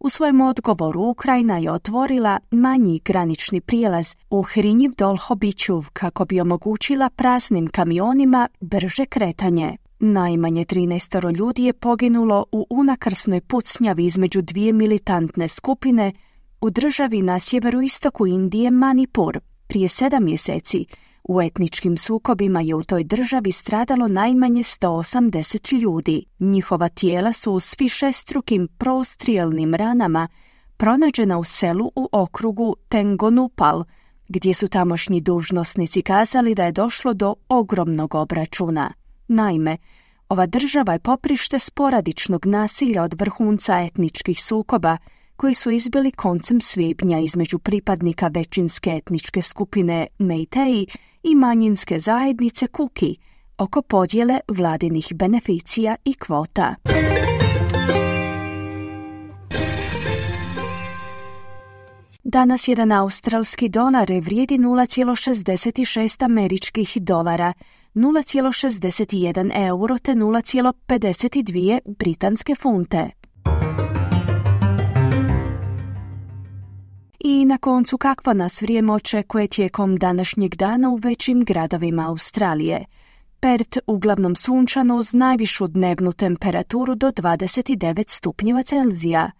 U 0.00 0.08
svojem 0.08 0.40
odgovoru 0.40 1.02
Ukrajina 1.02 1.58
je 1.58 1.72
otvorila 1.72 2.38
manji 2.50 3.00
granični 3.04 3.60
prijelaz 3.60 4.16
u 4.30 4.42
Hrinjiv 4.42 4.92
Dolhobićuv 4.98 5.88
kako 5.92 6.24
bi 6.24 6.40
omogućila 6.40 7.10
praznim 7.10 7.66
kamionima 7.66 8.48
brže 8.60 9.06
kretanje. 9.06 9.76
Najmanje 9.98 10.64
13 10.64 11.36
ljudi 11.36 11.64
je 11.64 11.72
poginulo 11.72 12.44
u 12.52 12.66
unakrsnoj 12.70 13.40
pucnjavi 13.40 14.04
između 14.04 14.42
dvije 14.42 14.72
militantne 14.72 15.48
skupine 15.48 16.12
u 16.60 16.70
državi 16.70 17.22
na 17.22 17.38
sjeveroistoku 17.38 18.26
Indije 18.26 18.70
Manipur 18.70 19.40
prije 19.66 19.88
sedam 19.88 20.24
mjeseci, 20.24 20.86
u 21.24 21.42
etničkim 21.42 21.96
sukobima 21.96 22.60
je 22.60 22.74
u 22.74 22.82
toj 22.82 23.04
državi 23.04 23.52
stradalo 23.52 24.08
najmanje 24.08 24.62
180 24.62 25.78
ljudi. 25.80 26.24
Njihova 26.38 26.88
tijela 26.88 27.32
su 27.32 27.60
s 27.60 27.80
višestrukim 27.80 28.68
prostrijelnim 28.78 29.74
ranama 29.74 30.28
pronađena 30.76 31.38
u 31.38 31.44
selu 31.44 31.92
u 31.96 32.08
okrugu 32.12 32.76
Tengonupal, 32.88 33.84
gdje 34.28 34.54
su 34.54 34.68
tamošnji 34.68 35.20
dužnosnici 35.20 36.02
kazali 36.02 36.54
da 36.54 36.64
je 36.64 36.72
došlo 36.72 37.14
do 37.14 37.34
ogromnog 37.48 38.14
obračuna. 38.14 38.92
Naime, 39.28 39.76
ova 40.28 40.46
država 40.46 40.92
je 40.92 40.98
poprište 40.98 41.58
sporadičnog 41.58 42.46
nasilja 42.46 43.02
od 43.02 43.14
vrhunca 43.20 43.80
etničkih 43.80 44.44
sukoba 44.44 44.96
koji 45.36 45.54
su 45.54 45.70
izbili 45.70 46.10
koncem 46.10 46.60
svibnja 46.60 47.18
između 47.18 47.58
pripadnika 47.58 48.30
većinske 48.34 48.90
etničke 48.90 49.42
skupine 49.42 50.06
Meitei 50.18 50.86
i 51.22 51.34
manjinske 51.34 51.98
zajednice 51.98 52.66
Kuki 52.66 53.16
oko 53.58 53.82
podjele 53.82 54.40
vladinih 54.48 55.12
beneficija 55.14 55.96
i 56.04 56.14
kvota. 56.14 56.74
Danas 62.24 62.68
jedan 62.68 62.92
australski 62.92 63.68
dolar 63.68 64.12
vrijedi 64.22 64.58
0,66 64.58 66.24
američkih 66.24 66.96
dolara, 67.00 67.52
0,61 67.94 69.66
euro 69.66 69.98
te 69.98 70.12
0,52 70.12 71.78
britanske 71.98 72.54
funte. 72.54 73.23
I 77.26 77.44
na 77.44 77.58
koncu 77.58 77.98
kakva 77.98 78.32
nas 78.32 78.62
vrijeme 78.62 78.92
očekuje 78.92 79.48
tijekom 79.48 79.96
današnjeg 79.96 80.54
dana 80.54 80.90
u 80.90 80.96
većim 80.96 81.44
gradovima 81.44 82.08
Australije. 82.08 82.84
Pert 83.40 83.78
uglavnom 83.86 84.36
sunčano 84.36 84.96
uz 84.96 85.14
najvišu 85.14 85.66
dnevnu 85.66 86.12
temperaturu 86.12 86.94
do 86.94 87.10
29 87.12 88.04
stupnjeva 88.08 88.62
Celzija. 88.62 89.30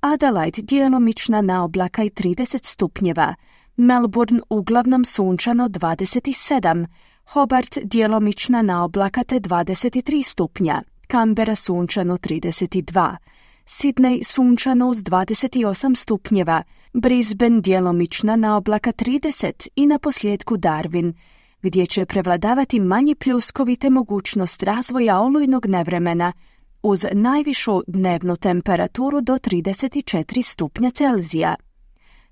Adelaide 0.00 0.62
djelomična 0.62 1.40
na 1.40 1.64
oblaka 1.64 2.02
i 2.02 2.10
30 2.10 2.64
stupnjeva. 2.64 3.34
Melbourne 3.76 4.40
uglavnom 4.50 5.04
sunčano 5.04 5.68
27. 5.68 6.86
Hobart 7.24 7.78
djelomična 7.84 8.62
na 8.62 8.84
oblaka 8.84 9.24
te 9.24 9.40
23 9.40 10.22
stupnja. 10.22 10.82
Canberra 11.10 11.54
sunčano 11.54 12.16
32. 12.16 13.16
Sidney 13.66 14.22
sunčano 14.24 14.88
uz 14.88 14.96
28 14.96 15.94
stupnjeva, 15.94 16.62
Brisbane 16.92 17.60
djelomična 17.60 18.36
na 18.36 18.56
oblaka 18.56 18.92
30 18.92 19.68
i 19.76 19.86
na 19.86 19.98
posljedku 19.98 20.56
Darwin, 20.56 21.12
gdje 21.62 21.86
će 21.86 22.06
prevladavati 22.06 22.80
manji 22.80 23.14
pljuskovi 23.14 23.76
te 23.76 23.90
mogućnost 23.90 24.62
razvoja 24.62 25.20
olujnog 25.20 25.66
nevremena 25.66 26.32
uz 26.82 27.06
najvišu 27.12 27.82
dnevnu 27.86 28.36
temperaturu 28.36 29.20
do 29.20 29.32
34 29.32 30.42
stupnja 30.42 30.90
Celzija. 30.90 31.54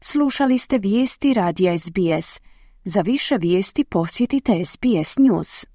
Slušali 0.00 0.58
ste 0.58 0.78
vijesti 0.78 1.34
radija 1.34 1.78
SBS. 1.78 2.40
Za 2.84 3.00
više 3.00 3.36
vijesti 3.36 3.84
posjetite 3.84 4.64
SBS 4.64 5.18
News. 5.18 5.69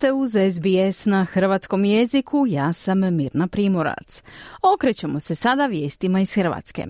Ste 0.00 0.12
uz 0.12 0.30
SBS 0.30 1.06
na 1.06 1.24
hrvatskom 1.24 1.84
jeziku, 1.84 2.44
ja 2.48 2.72
sam 2.72 3.16
Mirna 3.16 3.46
Primorac. 3.46 4.22
Okrećemo 4.74 5.20
se 5.20 5.34
sada 5.34 5.66
vijestima 5.66 6.20
iz 6.20 6.34
Hrvatske. 6.34 6.86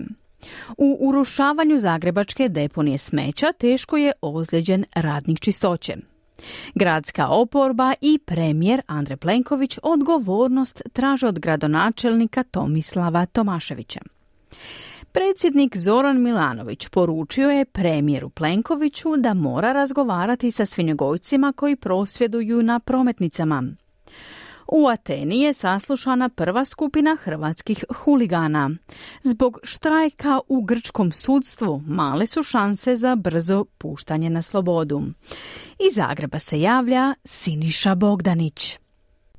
U 0.77 0.97
urušavanju 0.99 1.79
zagrebačke 1.79 2.49
deponije 2.49 2.97
smeća 2.97 3.53
teško 3.59 3.97
je 3.97 4.11
ozlijeđen 4.21 4.85
radnik 4.95 5.39
čistoće. 5.39 5.95
Gradska 6.75 7.27
oporba 7.27 7.93
i 8.01 8.19
premijer 8.25 8.81
Andrej 8.87 9.17
Plenković 9.17 9.77
odgovornost 9.83 10.81
traže 10.93 11.27
od 11.27 11.39
gradonačelnika 11.39 12.43
Tomislava 12.43 13.25
Tomaševića. 13.25 13.99
Predsjednik 15.13 15.77
Zoran 15.77 16.21
Milanović 16.21 16.87
poručio 16.87 17.49
je 17.49 17.65
premijeru 17.65 18.29
Plenkoviću 18.29 19.17
da 19.17 19.33
mora 19.33 19.73
razgovarati 19.73 20.51
sa 20.51 20.65
svinjogojcima 20.65 21.53
koji 21.53 21.75
prosvjeduju 21.75 22.63
na 22.63 22.79
prometnicama. 22.79 23.63
U 24.67 24.87
Ateni 24.87 25.41
je 25.41 25.53
saslušana 25.53 26.29
prva 26.29 26.65
skupina 26.65 27.17
hrvatskih 27.23 27.85
huligana. 27.95 28.69
Zbog 29.23 29.59
štrajka 29.63 30.39
u 30.47 30.61
grčkom 30.61 31.11
sudstvu 31.11 31.81
male 31.87 32.27
su 32.27 32.43
šanse 32.43 32.95
za 32.95 33.15
brzo 33.15 33.65
puštanje 33.77 34.29
na 34.29 34.41
slobodu. 34.41 35.01
Iz 35.89 35.95
Zagreba 35.95 36.39
se 36.39 36.61
javlja 36.61 37.13
Siniša 37.23 37.95
Bogdanić. 37.95 38.79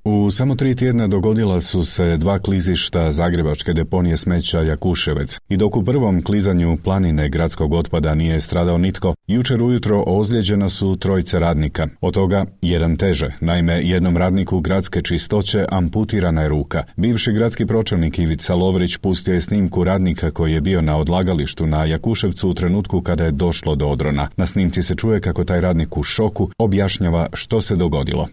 U 0.04 0.30
samo 0.30 0.54
tri 0.54 0.74
tjedna 0.74 1.08
dogodila 1.08 1.60
su 1.60 1.84
se 1.84 2.16
dva 2.16 2.38
klizišta 2.38 3.10
Zagrebačke 3.10 3.72
deponije 3.72 4.16
smeća 4.16 4.60
Jakuševec 4.60 5.38
i 5.48 5.56
dok 5.56 5.76
u 5.76 5.84
prvom 5.84 6.22
klizanju 6.22 6.76
planine 6.84 7.28
gradskog 7.28 7.74
otpada 7.74 8.14
nije 8.14 8.40
stradao 8.40 8.78
nitko, 8.78 9.14
jučer 9.26 9.62
ujutro 9.62 10.04
ozlijeđena 10.06 10.68
su 10.68 10.96
trojice 10.96 11.38
radnika. 11.38 11.88
Od 12.00 12.14
toga 12.14 12.44
jedan 12.62 12.96
teže, 12.96 13.32
naime 13.40 13.80
jednom 13.82 14.16
radniku 14.16 14.60
gradske 14.60 15.00
čistoće 15.00 15.64
amputirana 15.68 16.42
je 16.42 16.48
ruka. 16.48 16.84
Bivši 16.96 17.32
gradski 17.32 17.66
pročelnik 17.66 18.18
Ivica 18.18 18.54
Lovrić 18.54 18.96
pustio 18.96 19.34
je 19.34 19.40
snimku 19.40 19.84
radnika 19.84 20.30
koji 20.30 20.52
je 20.52 20.60
bio 20.60 20.82
na 20.82 20.96
odlagalištu 20.98 21.66
na 21.66 21.84
Jakuševcu 21.84 22.50
u 22.50 22.54
trenutku 22.54 23.00
kada 23.00 23.24
je 23.24 23.30
došlo 23.30 23.74
do 23.74 23.86
odrona. 23.86 24.28
Na 24.36 24.46
snimci 24.46 24.82
se 24.82 24.94
čuje 24.94 25.20
kako 25.20 25.44
taj 25.44 25.60
radnik 25.60 25.96
u 25.96 26.02
šoku 26.02 26.50
objašnjava 26.58 27.26
što 27.32 27.60
se 27.60 27.76
dogodilo. 27.76 28.28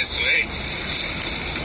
eso, 0.00 0.18
¿eh? 0.18 0.48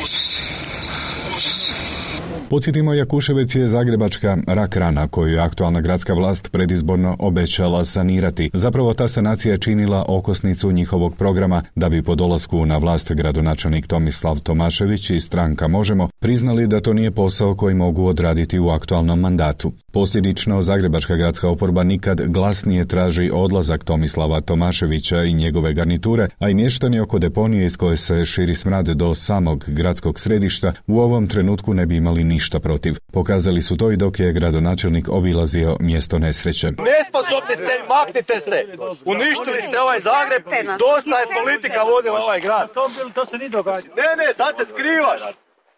Usas. 0.01 2.14
Podsjetimo, 2.49 2.93
Jakuševec 2.93 3.55
je 3.55 3.67
zagrebačka 3.67 4.37
rak 4.47 4.75
rana 4.75 5.07
koju 5.07 5.33
je 5.33 5.39
aktualna 5.39 5.81
gradska 5.81 6.13
vlast 6.13 6.51
predizborno 6.51 7.15
obećala 7.19 7.85
sanirati. 7.85 8.49
Zapravo 8.53 8.93
ta 8.93 9.07
sanacija 9.07 9.51
je 9.51 9.57
činila 9.57 10.05
okosnicu 10.07 10.71
njihovog 10.71 11.15
programa 11.15 11.63
da 11.75 11.89
bi 11.89 12.03
po 12.03 12.15
dolasku 12.15 12.65
na 12.65 12.77
vlast 12.77 13.11
gradonačelnik 13.13 13.87
Tomislav 13.87 14.39
Tomašević 14.39 15.09
i 15.09 15.19
stranka 15.19 15.67
Možemo 15.67 16.09
priznali 16.19 16.67
da 16.67 16.81
to 16.81 16.93
nije 16.93 17.11
posao 17.11 17.55
koji 17.55 17.75
mogu 17.75 18.05
odraditi 18.05 18.59
u 18.59 18.69
aktualnom 18.69 19.19
mandatu. 19.19 19.71
Posljedično, 19.91 20.61
Zagrebačka 20.61 21.15
gradska 21.15 21.49
oporba 21.49 21.83
nikad 21.83 22.21
glasnije 22.27 22.85
traži 22.87 23.29
odlazak 23.33 23.83
Tomislava 23.83 24.41
Tomaševića 24.41 25.23
i 25.23 25.33
njegove 25.33 25.73
garniture, 25.73 26.27
a 26.39 26.49
i 26.49 26.53
mještani 26.53 26.99
oko 26.99 27.19
deponije 27.19 27.65
iz 27.65 27.77
koje 27.77 27.97
se 27.97 28.25
širi 28.25 28.55
smrad 28.55 28.85
do 28.85 29.15
samog 29.15 29.65
gradskog 29.67 30.19
središta 30.19 30.73
u 30.87 30.99
ovom 30.99 31.27
trenutku 31.27 31.73
ne 31.73 31.85
bi 31.85 31.95
imali 31.95 32.23
ništa 32.27 32.59
protiv. 32.59 32.95
Pokazali 33.13 33.61
su 33.61 33.77
to 33.77 33.91
i 33.91 33.97
dok 33.97 34.19
je 34.19 34.33
gradonačelnik 34.33 35.09
obilazio 35.09 35.77
mjesto 35.79 36.19
nesreće. 36.19 36.67
Nesposobni 36.67 37.55
ste 37.55 37.71
i 37.79 37.87
maknite 37.89 38.35
se! 38.39 38.59
Uništili 39.05 39.59
ste 39.67 39.79
ovaj 39.79 39.99
Zagreb, 39.99 40.43
dosta 40.79 41.19
je 41.19 41.25
politika 41.41 41.83
vodila 41.83 42.19
ovaj 42.19 42.41
grad. 42.41 42.69
To 43.13 43.25
se 43.25 43.37
nije 43.37 43.49
događa. 43.49 43.87
Ne, 43.87 44.09
ne, 44.19 44.33
sad 44.33 44.53
se 44.57 44.65
skrivaš! 44.65 45.21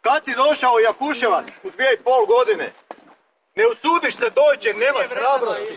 Kad 0.01 0.25
si 0.25 0.33
došao 0.35 0.73
u 0.75 0.83
Jakuševac 0.87 1.45
u 1.63 1.69
dvije 1.75 1.93
i 1.93 2.03
pol 2.03 2.23
godine? 2.35 2.73
Ne 3.59 3.63
usudiš 3.73 4.15
se 4.21 4.27
doći, 4.39 4.67
nemaš 4.83 5.07
hrabrosti. 5.15 5.71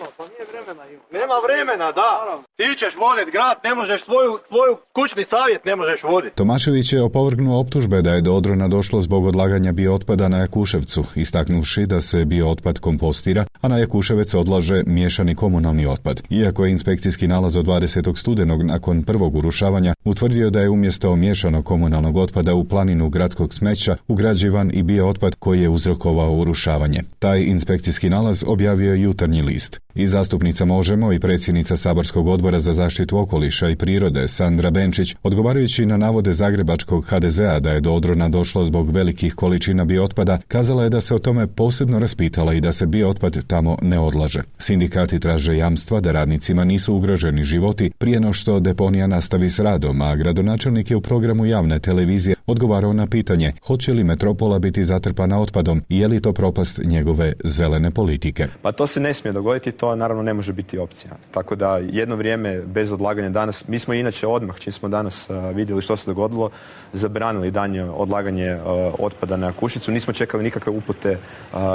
Nema 1.19 1.37
vremena, 1.47 1.93
da. 1.93 2.11
Ti 2.57 2.69
ćeš 2.79 2.95
vodit 3.03 3.33
grad, 3.33 3.57
ne 3.65 3.75
možeš 3.75 4.01
svoju, 4.03 4.39
svoju 4.49 4.77
kućni 4.93 5.25
savjet 5.25 5.65
ne 5.65 5.77
možeš 5.77 6.03
voditi. 6.03 6.37
Tomašević 6.37 6.93
je 6.93 7.03
opovrgnuo 7.03 7.61
optužbe 7.61 8.03
da 8.03 8.11
je 8.11 8.21
do 8.21 8.33
odrona 8.33 8.69
došlo 8.69 9.01
zbog 9.01 9.27
odlaganja 9.27 9.73
biootpada 9.73 10.29
na 10.29 10.39
Jakuševcu, 10.39 11.05
istaknuvši 11.15 11.87
da 11.87 12.01
se 12.01 12.25
biootpad 12.25 12.79
kompostira, 12.79 13.45
a 13.61 13.69
na 13.69 13.79
Jakuševec 13.79 14.35
odlaže 14.35 14.83
miješani 14.87 15.35
komunalni 15.35 15.87
otpad. 15.87 16.23
Iako 16.31 16.65
je 16.65 16.73
inspekcijski 16.73 17.29
nalaz 17.29 17.57
od 17.57 17.67
20. 17.67 18.19
studenog 18.19 18.63
nakon 18.63 19.03
prvog 19.03 19.37
urušavanja 19.37 19.95
utvrdio 20.05 20.51
da 20.51 20.61
je 20.61 20.71
umjesto 20.71 21.17
miješanog 21.17 21.65
komunalnog 21.65 22.17
otpada 22.17 22.55
u 22.55 22.65
planinu 22.65 23.09
gradskog 23.09 23.55
smeća 23.55 23.97
ugrađivan 24.09 24.71
i 24.75 24.83
biootpad 24.83 25.35
koji 25.35 25.63
je 25.63 25.69
uzrokovao 25.69 26.37
urušavanje. 26.37 27.03
Taj 27.19 27.43
inspekcijski 27.43 28.11
nalaz 28.11 28.45
objavio 28.47 28.93
je 28.93 29.03
jutarnji 29.03 29.43
list. 29.43 29.81
I 29.95 30.07
zastupnica 30.07 30.65
Možemo 30.65 31.13
i 31.13 31.21
predsjednica 31.21 31.77
Saborskog 31.77 32.27
odbora 32.27 32.59
za 32.59 32.73
zaštitu 32.73 33.19
okoliša 33.19 33.69
i 33.69 33.77
prirode 33.77 34.29
Sandra 34.29 34.71
Benčić, 34.71 35.15
odgovarajući 35.23 35.87
na 35.87 35.97
navode 35.97 36.33
Zagrebačkog 36.33 37.05
HDZ-a 37.05 37.61
da 37.61 37.71
je 37.71 37.81
do 37.81 37.93
odrona 37.93 38.29
došlo 38.29 38.65
zbog 38.65 38.91
velikih 38.91 39.35
količina 39.35 39.85
biootpada, 39.85 40.39
kazala 40.49 40.85
je 40.85 40.91
da 40.91 41.01
se 41.01 41.15
o 41.15 41.19
tome 41.19 41.47
posebno 41.47 41.99
raspitala 41.99 42.55
i 42.55 42.61
da 42.61 42.73
se 42.73 42.87
biootpad 42.87 43.50
tamo 43.51 43.77
ne 43.83 43.99
odlaže. 43.99 44.43
Sindikati 44.59 45.21
traže 45.21 45.57
jamstva 45.57 46.01
da 46.01 46.13
radnicima 46.13 46.65
nisu 46.65 46.95
ugroženi 46.95 47.45
životi 47.45 47.91
prije 47.99 48.21
no 48.21 48.33
što 48.33 48.61
deponija 48.61 49.07
nastavi 49.07 49.51
s 49.51 49.59
radom, 49.59 50.03
a 50.03 50.17
gradonačelnik 50.17 50.91
je 50.91 50.97
u 50.97 51.01
programu 51.01 51.47
javne 51.47 51.79
televizije 51.79 52.37
odgovarao 52.47 52.93
na 52.93 53.07
pitanje 53.07 53.53
hoće 53.67 53.93
li 53.93 54.05
metropola 54.05 54.59
biti 54.59 54.85
zatrpana 54.85 55.41
otpadom 55.41 55.83
i 55.89 55.99
je 55.99 56.09
li 56.09 56.21
to 56.21 56.33
propast 56.33 56.81
njegove 56.85 57.33
zelene 57.45 57.91
politike. 57.91 58.47
Pa 58.63 58.73
to 58.73 58.87
se 58.87 59.01
ne 59.01 59.15
smije 59.15 59.33
dogoditi, 59.33 59.73
to 59.73 59.97
naravno 59.97 60.23
ne 60.23 60.35
može 60.35 60.53
biti 60.53 60.79
opcija. 60.79 61.11
Tako 61.31 61.57
da 61.57 61.79
jedno 61.79 62.17
vrijeme 62.17 62.61
bez 62.63 62.93
odlaganja 62.93 63.29
danas, 63.29 63.69
mi 63.69 63.79
smo 63.79 63.95
inače 63.95 64.27
odmah, 64.27 64.59
čim 64.59 64.73
smo 64.73 64.89
danas 64.89 65.29
vidjeli 65.55 65.83
što 65.83 65.97
se 65.97 66.11
dogodilo, 66.11 66.51
zabranili 66.93 67.51
danje 67.51 67.85
odlaganje 67.85 68.59
otpada 68.99 69.37
na 69.37 69.53
Kušicu. 69.53 69.93
Nismo 69.93 70.13
čekali 70.13 70.45
nikakve 70.45 70.73
upute 70.73 71.19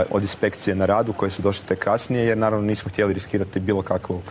od 0.09 0.21
inspekcije 0.21 0.75
na 0.75 0.85
radu 0.85 1.13
koje 1.13 1.29
su 1.31 1.41
došle 1.41 1.64
te 1.67 1.75
kasnije, 1.75 2.25
jer 2.25 2.37
naravno 2.37 2.67
nismo 2.67 2.89
htjeli 2.89 3.13
riskirati 3.13 3.59
bilo 3.59 3.81
kakvu 3.81 4.21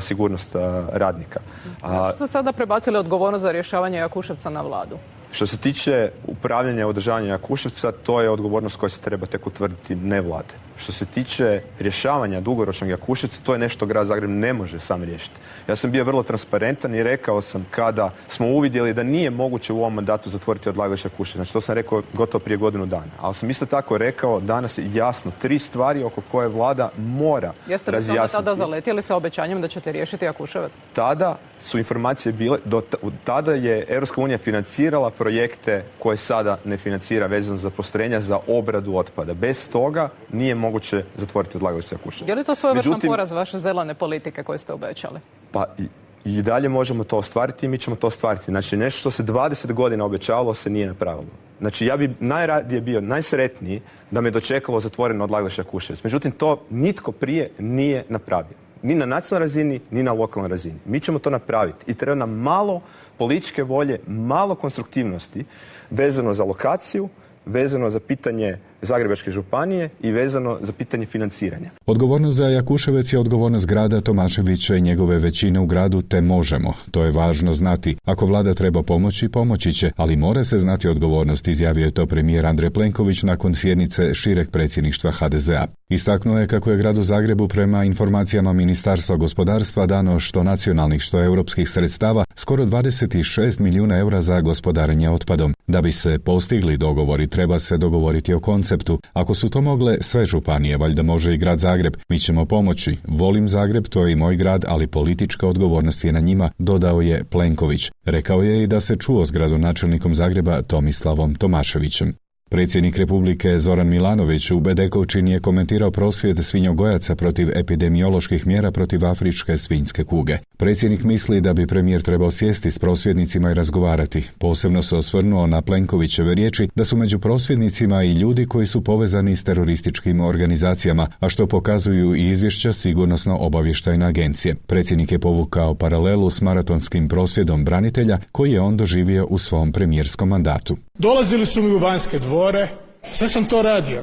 sigurnost 0.00 0.54
radnika. 0.92 1.40
Zašto 1.82 2.16
ste 2.16 2.26
sada 2.26 2.52
prebacili 2.52 2.98
odgovornost 2.98 3.42
za 3.42 3.52
rješavanje 3.52 3.98
Jakuševca 3.98 4.50
na 4.50 4.62
vladu? 4.62 4.98
Što 5.32 5.46
se 5.46 5.56
tiče 5.56 6.10
upravljanja 6.26 6.80
i 6.80 6.84
održavanja 6.84 7.28
Jakuševca, 7.28 7.92
to 7.92 8.20
je 8.20 8.30
odgovornost 8.30 8.76
koja 8.76 8.90
se 8.90 9.00
treba 9.00 9.26
tek 9.26 9.46
utvrditi 9.46 9.94
ne 9.94 10.20
vlade. 10.20 10.54
Što 10.76 10.92
se 10.92 11.06
tiče 11.06 11.62
rješavanja 11.78 12.40
dugoročnog 12.40 12.90
Jakuševca, 12.90 13.40
to 13.42 13.52
je 13.52 13.58
nešto 13.58 13.86
grad 13.86 14.06
Zagreb 14.06 14.30
ne 14.30 14.52
može 14.52 14.80
sam 14.80 15.02
riješiti. 15.02 15.36
Ja 15.68 15.76
sam 15.76 15.90
bio 15.90 16.04
vrlo 16.04 16.22
transparentan 16.22 16.94
i 16.94 17.02
rekao 17.02 17.42
sam 17.42 17.66
kada 17.70 18.10
smo 18.28 18.46
uvidjeli 18.46 18.94
da 18.94 19.02
nije 19.02 19.30
moguće 19.30 19.72
u 19.72 19.78
ovom 19.78 19.94
mandatu 19.94 20.30
zatvoriti 20.30 20.68
odlagalište 20.68 21.08
Jakuševca. 21.08 21.36
Znači 21.36 21.52
to 21.52 21.60
sam 21.60 21.74
rekao 21.74 22.02
gotovo 22.12 22.44
prije 22.44 22.56
godinu 22.56 22.86
dana. 22.86 23.12
Ali 23.20 23.34
sam 23.34 23.50
isto 23.50 23.66
tako 23.66 23.98
rekao 23.98 24.40
danas 24.40 24.78
jasno 24.92 25.32
tri 25.42 25.58
stvari 25.58 26.02
oko 26.02 26.20
koje 26.32 26.48
vlada 26.48 26.90
mora 26.98 27.52
Jeste 27.68 27.90
li 27.90 28.02
se 28.02 28.12
tada 28.32 28.54
zaletjeli 28.54 29.02
sa 29.02 29.16
obećanjem 29.16 29.60
da 29.60 29.68
ćete 29.68 29.92
riješiti 29.92 30.24
Jakuševac? 30.24 30.72
Tada 30.92 31.36
su 31.60 31.78
informacije 31.78 32.32
bile, 32.32 32.58
do 32.64 32.82
tada 33.24 33.52
je 33.52 33.84
Europska 33.88 34.20
unija 34.20 34.38
financirala 34.38 35.10
projekte 35.10 35.84
koje 35.98 36.16
sada 36.16 36.58
ne 36.64 36.76
financira 36.76 37.26
vezano 37.26 37.58
za 37.58 37.70
postrojenja 37.70 38.20
za 38.20 38.38
obradu 38.46 38.96
otpada. 38.96 39.34
Bez 39.34 39.68
toga 39.70 40.08
nije 40.32 40.54
moguće 40.64 41.04
zatvoriti 41.16 41.56
odlagalište 41.56 41.94
Jakuševac. 41.94 42.28
Je 42.28 42.34
li 42.34 42.44
to 42.44 42.54
svojevrstan 42.54 43.00
poraz 43.00 43.32
vaše 43.32 43.58
zelene 43.58 43.94
politike 43.94 44.42
koje 44.42 44.58
ste 44.58 44.72
obećali? 44.72 45.20
Pa 45.52 45.64
i, 45.78 45.88
i 46.24 46.42
dalje 46.42 46.68
možemo 46.68 47.04
to 47.04 47.16
ostvariti 47.16 47.66
i 47.66 47.68
mi 47.68 47.78
ćemo 47.78 47.96
to 47.96 48.06
ostvariti. 48.06 48.44
Znači 48.44 48.76
nešto 48.76 49.00
što 49.00 49.10
se 49.10 49.22
20 49.22 49.72
godina 49.72 50.04
obećavalo 50.04 50.54
se 50.54 50.70
nije 50.70 50.86
napravilo. 50.86 51.26
Znači 51.60 51.86
ja 51.86 51.96
bi 51.96 52.14
najradije 52.20 52.80
bio 52.80 53.00
najsretniji 53.00 53.82
da 54.10 54.20
me 54.20 54.30
dočekalo 54.30 54.80
zatvoreno 54.80 55.24
odlagalište 55.24 55.60
Jakuševac. 55.60 56.04
Međutim 56.04 56.32
to 56.32 56.60
nitko 56.70 57.12
prije 57.12 57.50
nije 57.58 58.04
napravio. 58.08 58.56
Ni 58.82 58.94
na 58.94 59.06
nacionalnoj 59.06 59.44
razini, 59.44 59.80
ni 59.90 60.02
na 60.02 60.12
lokalnoj 60.12 60.48
razini. 60.48 60.78
Mi 60.84 61.00
ćemo 61.00 61.18
to 61.18 61.30
napraviti 61.30 61.90
i 61.90 61.94
treba 61.94 62.14
nam 62.14 62.30
malo 62.30 62.82
političke 63.18 63.62
volje, 63.62 64.00
malo 64.06 64.54
konstruktivnosti 64.54 65.44
vezano 65.90 66.34
za 66.34 66.44
lokaciju, 66.44 67.08
vezano 67.46 67.90
za 67.90 68.00
pitanje 68.00 68.58
Zagrebačke 68.84 69.30
županije 69.30 69.88
i 70.02 70.10
vezano 70.10 70.58
za 70.62 70.72
pitanje 70.72 71.06
financiranja. 71.06 71.70
Odgovornost 71.86 72.36
za 72.36 72.48
Jakuševec 72.48 73.12
je 73.12 73.18
odgovornost 73.18 73.66
grada 73.66 74.00
Tomaševića 74.00 74.76
i 74.76 74.80
njegove 74.80 75.18
većine 75.18 75.60
u 75.60 75.66
gradu 75.66 76.02
te 76.02 76.20
možemo. 76.20 76.72
To 76.90 77.04
je 77.04 77.10
važno 77.10 77.52
znati. 77.52 77.96
Ako 78.04 78.26
vlada 78.26 78.54
treba 78.54 78.82
pomoći, 78.82 79.28
pomoći 79.28 79.72
će, 79.72 79.90
ali 79.96 80.16
mora 80.16 80.44
se 80.44 80.58
znati 80.58 80.88
odgovornost, 80.88 81.48
izjavio 81.48 81.84
je 81.84 81.90
to 81.90 82.06
premijer 82.06 82.46
Andrej 82.46 82.70
Plenković 82.70 83.22
nakon 83.22 83.54
sjednice 83.54 84.14
šireg 84.14 84.50
predsjedništva 84.50 85.10
HDZ-a. 85.10 85.66
Istaknuo 85.88 86.38
je 86.38 86.46
kako 86.46 86.70
je 86.70 86.76
gradu 86.76 87.02
Zagrebu 87.02 87.48
prema 87.48 87.84
informacijama 87.84 88.52
Ministarstva 88.52 89.16
gospodarstva 89.16 89.86
dano 89.86 90.18
što 90.18 90.42
nacionalnih, 90.42 91.00
što 91.00 91.24
europskih 91.24 91.68
sredstava 91.68 92.24
skoro 92.34 92.64
26 92.64 93.60
milijuna 93.60 93.98
eura 93.98 94.20
za 94.20 94.40
gospodarenje 94.40 95.10
otpadom. 95.10 95.54
Da 95.66 95.80
bi 95.80 95.92
se 95.92 96.18
postigli 96.18 96.76
dogovori, 96.76 97.26
treba 97.26 97.58
se 97.58 97.76
dogovoriti 97.76 98.34
o 98.34 98.40
konceptu. 98.40 98.73
Ako 99.12 99.34
su 99.34 99.48
to 99.48 99.60
mogle 99.60 99.96
sve 100.00 100.24
županije, 100.24 100.76
valjda 100.76 101.02
može 101.02 101.34
i 101.34 101.38
grad 101.38 101.58
Zagreb. 101.58 101.96
Mi 102.08 102.18
ćemo 102.18 102.44
pomoći. 102.44 102.96
Volim 103.08 103.48
Zagreb, 103.48 103.84
to 103.88 104.06
je 104.06 104.12
i 104.12 104.16
moj 104.16 104.36
grad, 104.36 104.64
ali 104.68 104.86
politička 104.86 105.48
odgovornost 105.48 106.04
je 106.04 106.12
na 106.12 106.20
njima, 106.20 106.50
dodao 106.58 107.00
je 107.00 107.24
Plenković. 107.24 107.90
Rekao 108.04 108.42
je 108.42 108.62
i 108.62 108.66
da 108.66 108.80
se 108.80 108.96
čuo 108.96 109.26
s 109.26 109.32
gradonačelnikom 109.32 110.14
Zagreba 110.14 110.62
Tomislavom 110.62 111.34
Tomaševićem. 111.34 112.23
Predsjednik 112.50 112.96
Republike 112.96 113.58
Zoran 113.58 113.88
Milanović 113.88 114.50
u 114.50 114.60
Bedekovčini 114.60 115.30
je 115.30 115.40
komentirao 115.40 115.90
prosvjed 115.90 116.44
svinjogojaca 116.44 117.14
protiv 117.14 117.48
epidemioloških 117.54 118.46
mjera 118.46 118.70
protiv 118.70 119.06
afričke 119.06 119.58
svinjske 119.58 120.04
kuge. 120.04 120.38
Predsjednik 120.56 121.04
misli 121.04 121.40
da 121.40 121.52
bi 121.52 121.66
premijer 121.66 122.02
trebao 122.02 122.30
sjesti 122.30 122.70
s 122.70 122.78
prosvjednicima 122.78 123.50
i 123.50 123.54
razgovarati. 123.54 124.28
Posebno 124.38 124.82
se 124.82 124.96
osvrnuo 124.96 125.46
na 125.46 125.62
Plenkovićeve 125.62 126.34
riječi 126.34 126.68
da 126.74 126.84
su 126.84 126.96
među 126.96 127.18
prosvjednicima 127.18 128.02
i 128.02 128.12
ljudi 128.12 128.46
koji 128.46 128.66
su 128.66 128.84
povezani 128.84 129.36
s 129.36 129.44
terorističkim 129.44 130.20
organizacijama, 130.20 131.08
a 131.20 131.28
što 131.28 131.46
pokazuju 131.46 132.14
i 132.14 132.30
izvješća 132.30 132.72
sigurnosno 132.72 133.36
obavještajne 133.36 134.06
agencije. 134.06 134.54
Predsjednik 134.54 135.12
je 135.12 135.18
povukao 135.18 135.74
paralelu 135.74 136.30
s 136.30 136.40
maratonskim 136.40 137.08
prosvjedom 137.08 137.64
branitelja 137.64 138.18
koji 138.32 138.52
je 138.52 138.60
on 138.60 138.76
doživio 138.76 139.26
u 139.26 139.38
svom 139.38 139.72
premijerskom 139.72 140.28
mandatu. 140.28 140.76
Dolazili 140.98 141.46
su 141.46 141.62
mi 141.62 141.70
u 141.70 141.78
vanjske 141.78 142.18
dvore, 142.18 142.68
sve 143.12 143.28
sam 143.28 143.44
to 143.44 143.62
radio 143.62 144.02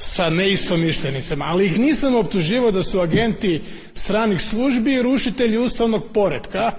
sa 0.00 0.30
neistomišljenicama, 0.30 1.44
ali 1.48 1.66
ih 1.66 1.78
nisam 1.78 2.14
optuživao 2.14 2.70
da 2.70 2.82
su 2.82 3.00
agenti 3.00 3.62
stranih 3.94 4.42
službi 4.42 4.94
i 4.94 5.02
rušitelji 5.02 5.58
ustavnog 5.58 6.04
poretka, 6.14 6.72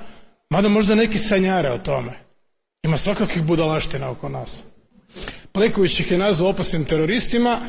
mada 0.49 0.69
možda 0.69 0.95
neki 0.95 1.17
sanjare 1.17 1.69
o 1.69 1.78
tome. 1.78 2.12
Ima 2.84 2.97
svakakvih 2.97 3.43
budalaština 3.43 4.10
oko 4.10 4.30
nas. 4.30 4.63
Pleković 5.52 5.99
ih 5.99 6.12
je 6.12 6.17
nazvao 6.17 6.49
opasnim 6.49 6.86
teroristima 6.86 7.60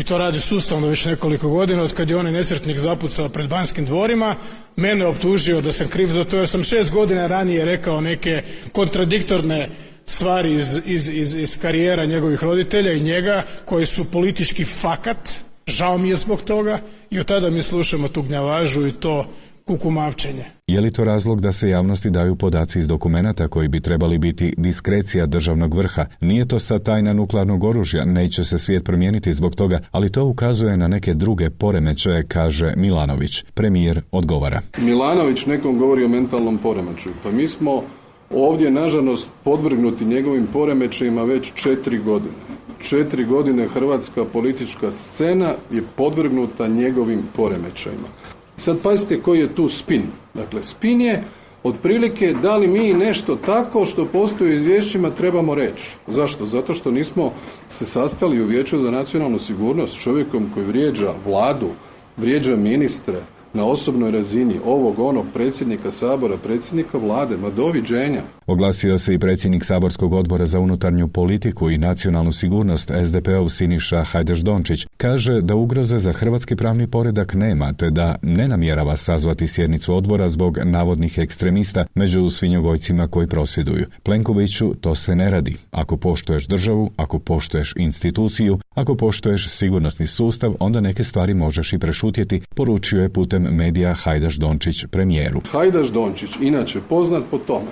i 0.00 0.04
to 0.04 0.18
radi 0.18 0.40
sustavno 0.40 0.86
već 0.86 1.04
nekoliko 1.04 1.48
godina 1.48 1.82
od 1.82 1.94
kad 1.94 2.10
je 2.10 2.16
onaj 2.16 2.32
nesretnik 2.32 2.78
zapucao 2.78 3.28
pred 3.28 3.48
banskim 3.48 3.84
dvorima, 3.84 4.36
mene 4.76 5.06
optužio 5.06 5.60
da 5.60 5.72
sam 5.72 5.88
kriv 5.88 6.06
za 6.06 6.24
to 6.24 6.36
jer 6.36 6.48
sam 6.48 6.64
šest 6.64 6.92
godina 6.92 7.26
ranije 7.26 7.64
rekao 7.64 8.00
neke 8.00 8.42
kontradiktorne 8.72 9.68
stvari 10.08 10.52
iz, 10.52 10.80
iz, 10.84 11.08
iz, 11.08 11.34
iz 11.34 11.58
karijera 11.58 12.04
njegovih 12.04 12.44
roditelja 12.44 12.92
i 12.92 13.00
njega 13.00 13.42
koji 13.64 13.86
su 13.86 14.10
politički 14.10 14.64
fakat. 14.64 15.30
Žao 15.66 15.98
mi 15.98 16.08
je 16.08 16.16
zbog 16.16 16.42
toga 16.42 16.80
i 17.10 17.20
od 17.20 17.26
tada 17.26 17.50
mi 17.50 17.62
slušamo 17.62 18.08
tu 18.08 18.22
gnjavažu 18.22 18.86
i 18.86 18.92
to 18.92 19.26
kukumavčenje. 19.64 20.44
Je 20.66 20.80
li 20.80 20.92
to 20.92 21.04
razlog 21.04 21.40
da 21.40 21.52
se 21.52 21.68
javnosti 21.68 22.10
daju 22.10 22.36
podaci 22.36 22.78
iz 22.78 22.88
dokumenata 22.88 23.48
koji 23.48 23.68
bi 23.68 23.80
trebali 23.80 24.18
biti 24.18 24.54
diskrecija 24.56 25.26
državnog 25.26 25.74
vrha? 25.74 26.06
Nije 26.20 26.48
to 26.48 26.58
sa 26.58 26.78
tajna 26.78 27.12
nuklearnog 27.12 27.64
oružja, 27.64 28.04
neće 28.04 28.44
se 28.44 28.58
svijet 28.58 28.84
promijeniti 28.84 29.32
zbog 29.32 29.54
toga, 29.54 29.80
ali 29.90 30.12
to 30.12 30.24
ukazuje 30.24 30.76
na 30.76 30.88
neke 30.88 31.14
druge 31.14 31.50
poremećaje, 31.50 32.26
kaže 32.28 32.72
Milanović. 32.76 33.44
Premijer 33.54 34.02
odgovara. 34.12 34.60
Milanović 34.78 35.46
nekom 35.46 35.78
govori 35.78 36.04
o 36.04 36.08
mentalnom 36.08 36.58
poremećaju. 36.58 37.14
Pa 37.22 37.30
mi 37.30 37.48
smo 37.48 37.82
ovdje, 38.30 38.70
nažalost, 38.70 39.28
podvrgnuti 39.44 40.04
njegovim 40.04 40.46
poremećajima 40.52 41.22
već 41.22 41.52
četiri 41.54 41.98
godine. 41.98 42.34
Četiri 42.80 43.24
godine 43.24 43.68
hrvatska 43.68 44.24
politička 44.24 44.92
scena 44.92 45.54
je 45.70 45.82
podvrgnuta 45.96 46.68
njegovim 46.68 47.22
poremećajima. 47.36 48.08
Sad 48.56 48.78
pazite 48.82 49.20
koji 49.20 49.40
je 49.40 49.54
tu 49.54 49.68
spin. 49.68 50.02
Dakle, 50.34 50.62
spin 50.62 51.00
je 51.00 51.24
otprilike 51.62 52.34
da 52.42 52.56
li 52.56 52.68
mi 52.68 52.94
nešto 52.94 53.36
tako 53.36 53.84
što 53.84 54.04
postoji 54.04 54.50
u 54.50 54.54
izvješćima 54.54 55.10
trebamo 55.10 55.54
reći. 55.54 55.96
Zašto? 56.06 56.46
Zato 56.46 56.74
što 56.74 56.90
nismo 56.90 57.32
se 57.68 57.84
sastali 57.84 58.42
u 58.42 58.46
Vijeću 58.46 58.78
za 58.78 58.90
nacionalnu 58.90 59.38
sigurnost 59.38 59.94
s 59.94 60.02
čovjekom 60.02 60.50
koji 60.54 60.66
vrijeđa 60.66 61.12
vladu, 61.26 61.68
vrijeđa 62.16 62.56
ministre, 62.56 63.20
na 63.54 63.66
osobnoj 63.66 64.10
razini 64.10 64.60
ovog 64.66 64.98
onog 64.98 65.24
predsjednika 65.34 65.90
sabora, 65.90 66.36
predsjednika 66.36 66.98
vlade, 66.98 67.36
ma 67.36 67.50
doviđenja. 67.50 68.22
Oglasio 68.48 68.98
se 68.98 69.14
i 69.14 69.18
predsjednik 69.18 69.64
saborskog 69.64 70.12
odbora 70.12 70.46
za 70.46 70.60
unutarnju 70.60 71.08
politiku 71.08 71.70
i 71.70 71.78
nacionalnu 71.78 72.32
sigurnost 72.32 72.90
SDP-ov 73.04 73.48
Siniša 73.48 74.04
Hajdeš 74.04 74.38
Dončić. 74.38 74.86
Kaže 74.96 75.40
da 75.40 75.54
ugroze 75.54 75.98
za 75.98 76.12
hrvatski 76.12 76.56
pravni 76.56 76.86
poredak 76.86 77.34
nema, 77.34 77.72
te 77.72 77.90
da 77.90 78.16
ne 78.22 78.48
namjerava 78.48 78.96
sazvati 78.96 79.48
sjednicu 79.48 79.94
odbora 79.94 80.28
zbog 80.28 80.58
navodnih 80.64 81.18
ekstremista 81.18 81.86
među 81.94 82.28
svinjogojcima 82.28 83.08
koji 83.08 83.26
prosvjeduju. 83.26 83.86
Plenkoviću 84.02 84.74
to 84.74 84.94
se 84.94 85.16
ne 85.16 85.30
radi. 85.30 85.56
Ako 85.70 85.96
poštuješ 85.96 86.46
državu, 86.46 86.90
ako 86.96 87.18
poštuješ 87.18 87.74
instituciju, 87.76 88.58
ako 88.74 88.94
poštuješ 88.94 89.48
sigurnosni 89.48 90.06
sustav, 90.06 90.54
onda 90.60 90.80
neke 90.80 91.04
stvari 91.04 91.34
možeš 91.34 91.72
i 91.72 91.78
prešutjeti, 91.78 92.40
poručio 92.56 93.02
je 93.02 93.12
putem 93.12 93.42
medija 93.42 93.94
Hajdaš 93.94 94.36
Dončić 94.36 94.84
premijeru. 94.90 95.40
Hajdaš 95.52 95.88
Dončić, 95.88 96.30
inače 96.40 96.80
poznat 96.88 97.22
po 97.30 97.38
tome 97.38 97.70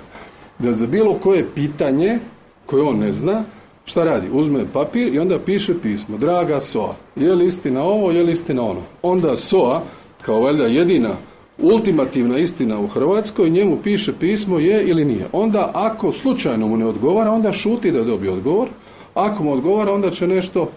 da 0.59 0.71
za 0.73 0.87
bilo 0.87 1.13
koje 1.13 1.45
pitanje 1.55 2.19
koje 2.65 2.83
on 2.83 2.99
ne 2.99 3.11
zna, 3.11 3.43
šta 3.85 4.03
radi? 4.03 4.27
Uzme 4.31 4.65
papir 4.73 5.15
i 5.15 5.19
onda 5.19 5.39
piše 5.39 5.73
pismo. 5.81 6.17
Draga 6.17 6.59
SOA, 6.59 6.95
je 7.15 7.35
li 7.35 7.45
istina 7.45 7.83
ovo, 7.83 8.11
je 8.11 8.23
li 8.23 8.31
istina 8.31 8.63
ono? 8.63 8.81
Onda 9.01 9.37
SOA, 9.37 9.81
kao 10.21 10.41
valjda 10.41 10.65
jedina 10.65 11.09
ultimativna 11.57 12.37
istina 12.37 12.79
u 12.79 12.87
Hrvatskoj, 12.87 13.49
njemu 13.49 13.77
piše 13.83 14.13
pismo 14.19 14.59
je 14.59 14.83
ili 14.83 15.05
nije. 15.05 15.27
Onda 15.31 15.71
ako 15.73 16.11
slučajno 16.11 16.67
mu 16.67 16.77
ne 16.77 16.85
odgovara, 16.85 17.31
onda 17.31 17.51
šuti 17.51 17.91
da 17.91 18.03
dobije 18.03 18.31
odgovor. 18.31 18.67
Ako 19.13 19.43
mu 19.43 19.53
odgovara, 19.53 19.93
onda 19.93 20.11
će 20.11 20.27
nešto 20.27 20.69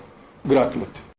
graknuti. 0.45 1.10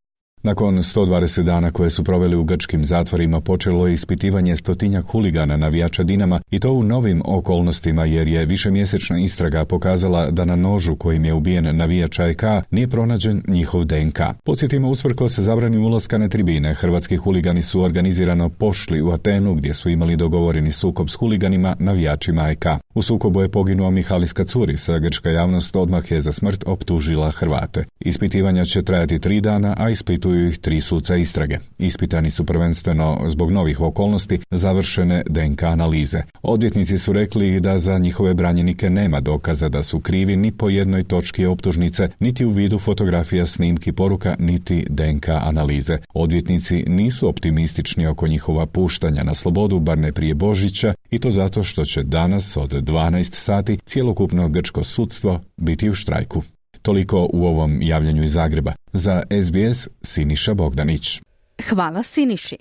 Nakon 0.44 0.78
120 0.78 1.44
dana 1.44 1.72
koje 1.72 1.90
su 1.90 2.04
proveli 2.04 2.36
u 2.36 2.44
grčkim 2.44 2.86
zatvorima 2.86 3.42
počelo 3.42 3.88
je 3.88 3.94
ispitivanje 3.94 4.56
stotinjak 4.56 5.06
huligana 5.06 5.58
navijača 5.58 6.04
Dinama 6.04 6.42
i 6.52 6.60
to 6.60 6.72
u 6.72 6.84
novim 6.84 7.22
okolnostima 7.26 8.06
jer 8.06 8.28
je 8.28 8.46
višemjesečna 8.46 9.20
istraga 9.20 9.66
pokazala 9.66 10.32
da 10.32 10.46
na 10.46 10.56
nožu 10.56 10.96
kojim 10.96 11.26
je 11.26 11.34
ubijen 11.34 11.78
navijač 11.78 12.20
AEK 12.20 12.44
nije 12.72 12.88
pronađen 12.88 13.42
njihov 13.48 13.86
DNK. 13.86 14.20
Podsjetimo 14.44 14.90
usprko 14.90 15.30
se 15.30 15.42
zabrani 15.44 15.78
ulaska 15.78 16.18
na 16.18 16.30
tribine, 16.30 16.74
hrvatski 16.74 17.18
huligani 17.18 17.62
su 17.62 17.82
organizirano 17.82 18.50
pošli 18.50 19.02
u 19.02 19.12
Atenu 19.12 19.56
gdje 19.56 19.74
su 19.74 19.90
imali 19.90 20.16
dogovoreni 20.16 20.72
sukob 20.72 21.10
s 21.10 21.16
huliganima 21.16 21.76
navijačima 21.80 22.42
AEK. 22.42 22.66
U 22.94 23.02
sukobu 23.02 23.42
je 23.42 23.50
poginuo 23.50 23.92
Mihalis 23.92 24.34
Kacuris, 24.34 24.90
a 24.90 25.00
grčka 25.00 25.30
javnost 25.30 25.76
odmah 25.76 26.12
je 26.12 26.22
za 26.22 26.32
smrt 26.32 26.64
optužila 26.68 27.32
Hrvate. 27.32 27.86
Ispitivanja 28.00 28.66
će 28.66 28.82
trajati 28.82 29.20
tri 29.20 29.42
dana, 29.42 29.76
a 29.78 29.90
ispitu 29.90 30.31
ispituju 30.32 30.48
ih 30.48 30.58
tri 30.58 30.82
suca 30.82 31.16
istrage. 31.16 31.58
Ispitani 31.78 32.30
su 32.30 32.46
prvenstveno 32.46 33.22
zbog 33.28 33.52
novih 33.52 33.82
okolnosti 33.82 34.40
završene 34.52 35.24
DNK 35.30 35.64
analize. 35.64 36.22
Odvjetnici 36.42 36.98
su 36.98 37.14
rekli 37.14 37.60
da 37.60 37.78
za 37.78 37.98
njihove 37.98 38.34
branjenike 38.34 38.90
nema 38.90 39.20
dokaza 39.20 39.70
da 39.70 39.84
su 39.84 40.00
krivi 40.00 40.36
ni 40.36 40.52
po 40.52 40.70
jednoj 40.70 41.04
točki 41.04 41.46
optužnice, 41.46 42.10
niti 42.20 42.46
u 42.46 42.50
vidu 42.50 42.80
fotografija, 42.80 43.46
snimki 43.46 43.92
poruka, 43.92 44.36
niti 44.40 44.86
DNK 44.90 45.30
analize. 45.30 45.98
Odvjetnici 46.14 46.84
nisu 46.88 47.30
optimistični 47.30 48.08
oko 48.08 48.28
njihova 48.28 48.66
puštanja 48.66 49.24
na 49.24 49.34
slobodu, 49.34 49.80
bar 49.80 49.98
ne 49.98 50.12
prije 50.12 50.34
Božića, 50.34 50.94
i 51.10 51.20
to 51.20 51.32
zato 51.32 51.64
što 51.64 51.86
će 51.86 52.04
danas 52.04 52.58
od 52.58 52.72
12 52.72 53.34
sati 53.34 53.78
cjelokupno 53.86 54.50
grčko 54.50 54.84
sudstvo 54.84 55.40
biti 55.58 55.90
u 55.90 55.94
štrajku. 55.94 56.42
Toliko 56.82 57.30
u 57.34 57.46
ovom 57.46 57.82
javljanju 57.82 58.24
iz 58.24 58.34
Zagreba. 58.34 58.74
Za 58.94 59.24
SBS 59.44 59.88
Siniša 60.02 60.54
Bogdanić. 60.54 61.22
Hvala 61.70 62.04
Siniši. 62.04 62.58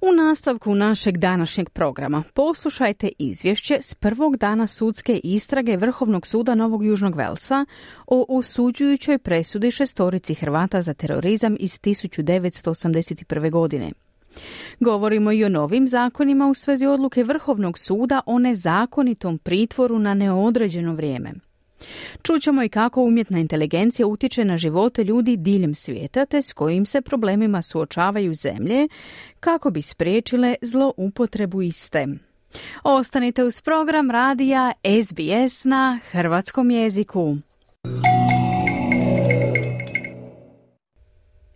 U 0.00 0.12
nastavku 0.12 0.74
našeg 0.74 1.16
današnjeg 1.16 1.70
programa 1.70 2.22
poslušajte 2.34 3.08
izvješće 3.18 3.78
s 3.80 3.94
prvog 3.94 4.36
dana 4.36 4.66
sudske 4.66 5.20
istrage 5.24 5.76
Vrhovnog 5.76 6.26
suda 6.26 6.54
Novog 6.54 6.84
Južnog 6.84 7.16
Velsa 7.16 7.66
o 8.06 8.26
osuđujućoj 8.28 9.18
presudi 9.18 9.70
šestorici 9.70 10.34
Hrvata 10.34 10.82
za 10.82 10.94
terorizam 10.94 11.56
iz 11.60 11.78
1981. 11.78 13.50
godine. 13.50 13.92
Govorimo 14.80 15.32
i 15.32 15.44
o 15.44 15.48
novim 15.48 15.88
zakonima 15.88 16.48
u 16.48 16.54
svezi 16.54 16.86
odluke 16.86 17.24
Vrhovnog 17.24 17.78
suda 17.78 18.20
o 18.26 18.38
nezakonitom 18.38 19.38
pritvoru 19.38 19.98
na 19.98 20.14
neodređeno 20.14 20.94
vrijeme. 20.94 21.32
Čućemo 22.22 22.62
i 22.62 22.68
kako 22.68 23.02
umjetna 23.02 23.38
inteligencija 23.38 24.06
utječe 24.06 24.44
na 24.44 24.56
živote 24.56 25.04
ljudi 25.04 25.36
diljem 25.36 25.74
svijeta 25.74 26.26
te 26.26 26.42
s 26.42 26.52
kojim 26.52 26.86
se 26.86 27.00
problemima 27.00 27.62
suočavaju 27.62 28.34
zemlje 28.34 28.88
kako 29.40 29.70
bi 29.70 29.82
spriječile 29.82 30.54
zloupotrebu 30.62 31.62
iste. 31.62 32.06
Ostanite 32.84 33.44
uz 33.44 33.60
program 33.60 34.10
radija 34.10 34.72
SBS 35.04 35.64
na 35.64 36.00
hrvatskom 36.10 36.70
jeziku. 36.70 37.36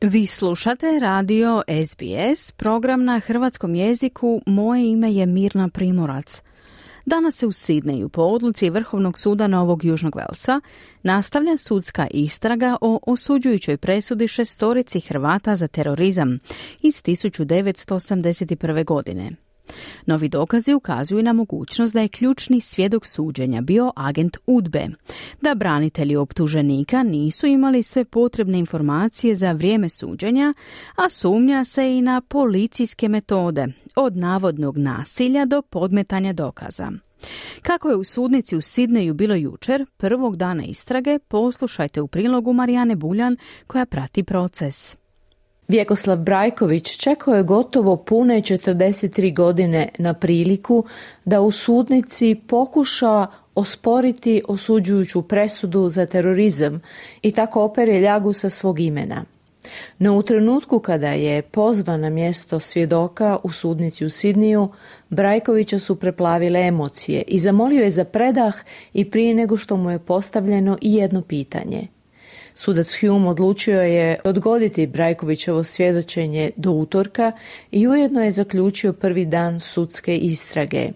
Vi 0.00 0.26
slušate 0.26 0.98
radio 1.00 1.62
SBS, 1.86 2.52
program 2.52 3.04
na 3.04 3.20
hrvatskom 3.20 3.74
jeziku. 3.74 4.40
Moje 4.46 4.90
ime 4.90 5.12
je 5.12 5.26
Mirna 5.26 5.68
Primorac. 5.68 6.42
Danas 7.06 7.36
se 7.36 7.46
u 7.46 7.52
Sidneju 7.52 8.08
po 8.08 8.22
odluci 8.22 8.70
Vrhovnog 8.70 9.18
suda 9.18 9.46
Novog 9.46 9.84
Južnog 9.84 10.16
Velsa 10.16 10.60
nastavlja 11.02 11.56
sudska 11.56 12.06
istraga 12.10 12.76
o 12.80 12.98
osuđujućoj 13.06 13.76
presudi 13.76 14.28
šestorici 14.28 15.00
Hrvata 15.00 15.56
za 15.56 15.68
terorizam 15.68 16.38
iz 16.82 17.02
1981. 17.02 18.84
godine. 18.84 19.45
Novi 20.06 20.28
dokazi 20.28 20.74
ukazuju 20.74 21.22
na 21.22 21.32
mogućnost 21.32 21.94
da 21.94 22.00
je 22.00 22.08
ključni 22.08 22.60
svjedok 22.60 23.06
suđenja 23.06 23.60
bio 23.60 23.92
agent 23.96 24.36
UDBE, 24.46 24.88
da 25.40 25.54
branitelji 25.54 26.16
optuženika 26.16 27.02
nisu 27.02 27.46
imali 27.46 27.82
sve 27.82 28.04
potrebne 28.04 28.58
informacije 28.58 29.34
za 29.34 29.52
vrijeme 29.52 29.88
suđenja, 29.88 30.54
a 30.96 31.08
sumnja 31.08 31.64
se 31.64 31.96
i 31.96 32.02
na 32.02 32.20
policijske 32.20 33.08
metode, 33.08 33.66
od 33.96 34.16
navodnog 34.16 34.78
nasilja 34.78 35.44
do 35.44 35.62
podmetanja 35.62 36.32
dokaza. 36.32 36.92
Kako 37.62 37.88
je 37.88 37.96
u 37.96 38.04
sudnici 38.04 38.56
u 38.56 38.60
Sidneju 38.60 39.14
bilo 39.14 39.34
jučer, 39.34 39.86
prvog 39.96 40.36
dana 40.36 40.64
istrage, 40.64 41.18
poslušajte 41.18 42.00
u 42.00 42.08
prilogu 42.08 42.52
Marijane 42.52 42.96
Buljan 42.96 43.36
koja 43.66 43.86
prati 43.86 44.22
proces. 44.22 44.96
Vjekoslav 45.68 46.18
Brajković 46.18 46.96
čekao 46.96 47.34
je 47.34 47.42
gotovo 47.42 47.96
pune 47.96 48.40
43 48.40 49.34
godine 49.34 49.88
na 49.98 50.14
priliku 50.14 50.84
da 51.24 51.40
u 51.40 51.50
sudnici 51.50 52.34
pokuša 52.46 53.26
osporiti 53.54 54.42
osuđujuću 54.48 55.22
presudu 55.22 55.88
za 55.88 56.06
terorizam 56.06 56.80
i 57.22 57.30
tako 57.30 57.62
opere 57.62 58.00
ljagu 58.00 58.32
sa 58.32 58.50
svog 58.50 58.80
imena. 58.80 59.24
No 59.98 60.16
u 60.16 60.22
trenutku 60.22 60.78
kada 60.78 61.08
je 61.08 61.42
pozvan 61.42 62.00
na 62.00 62.10
mjesto 62.10 62.60
svjedoka 62.60 63.38
u 63.42 63.50
sudnici 63.50 64.04
u 64.04 64.10
Sidniju, 64.10 64.68
Brajkovića 65.08 65.78
su 65.78 65.96
preplavile 65.96 66.60
emocije 66.60 67.22
i 67.26 67.38
zamolio 67.38 67.82
je 67.82 67.90
za 67.90 68.04
predah 68.04 68.54
i 68.92 69.10
prije 69.10 69.34
nego 69.34 69.56
što 69.56 69.76
mu 69.76 69.90
je 69.90 69.98
postavljeno 69.98 70.78
i 70.80 70.94
jedno 70.94 71.22
pitanje. 71.22 71.95
Sudac 72.58 73.00
Hume 73.00 73.28
odlučio 73.28 73.82
je 73.82 74.18
odgoditi 74.24 74.86
Brajkovićevo 74.86 75.64
svjedočenje 75.64 76.50
do 76.56 76.70
utorka 76.70 77.32
i 77.70 77.88
ujedno 77.88 78.24
je 78.24 78.30
zaključio 78.30 78.92
prvi 78.92 79.24
dan 79.24 79.60
sudske 79.60 80.16
istrage. 80.16 80.88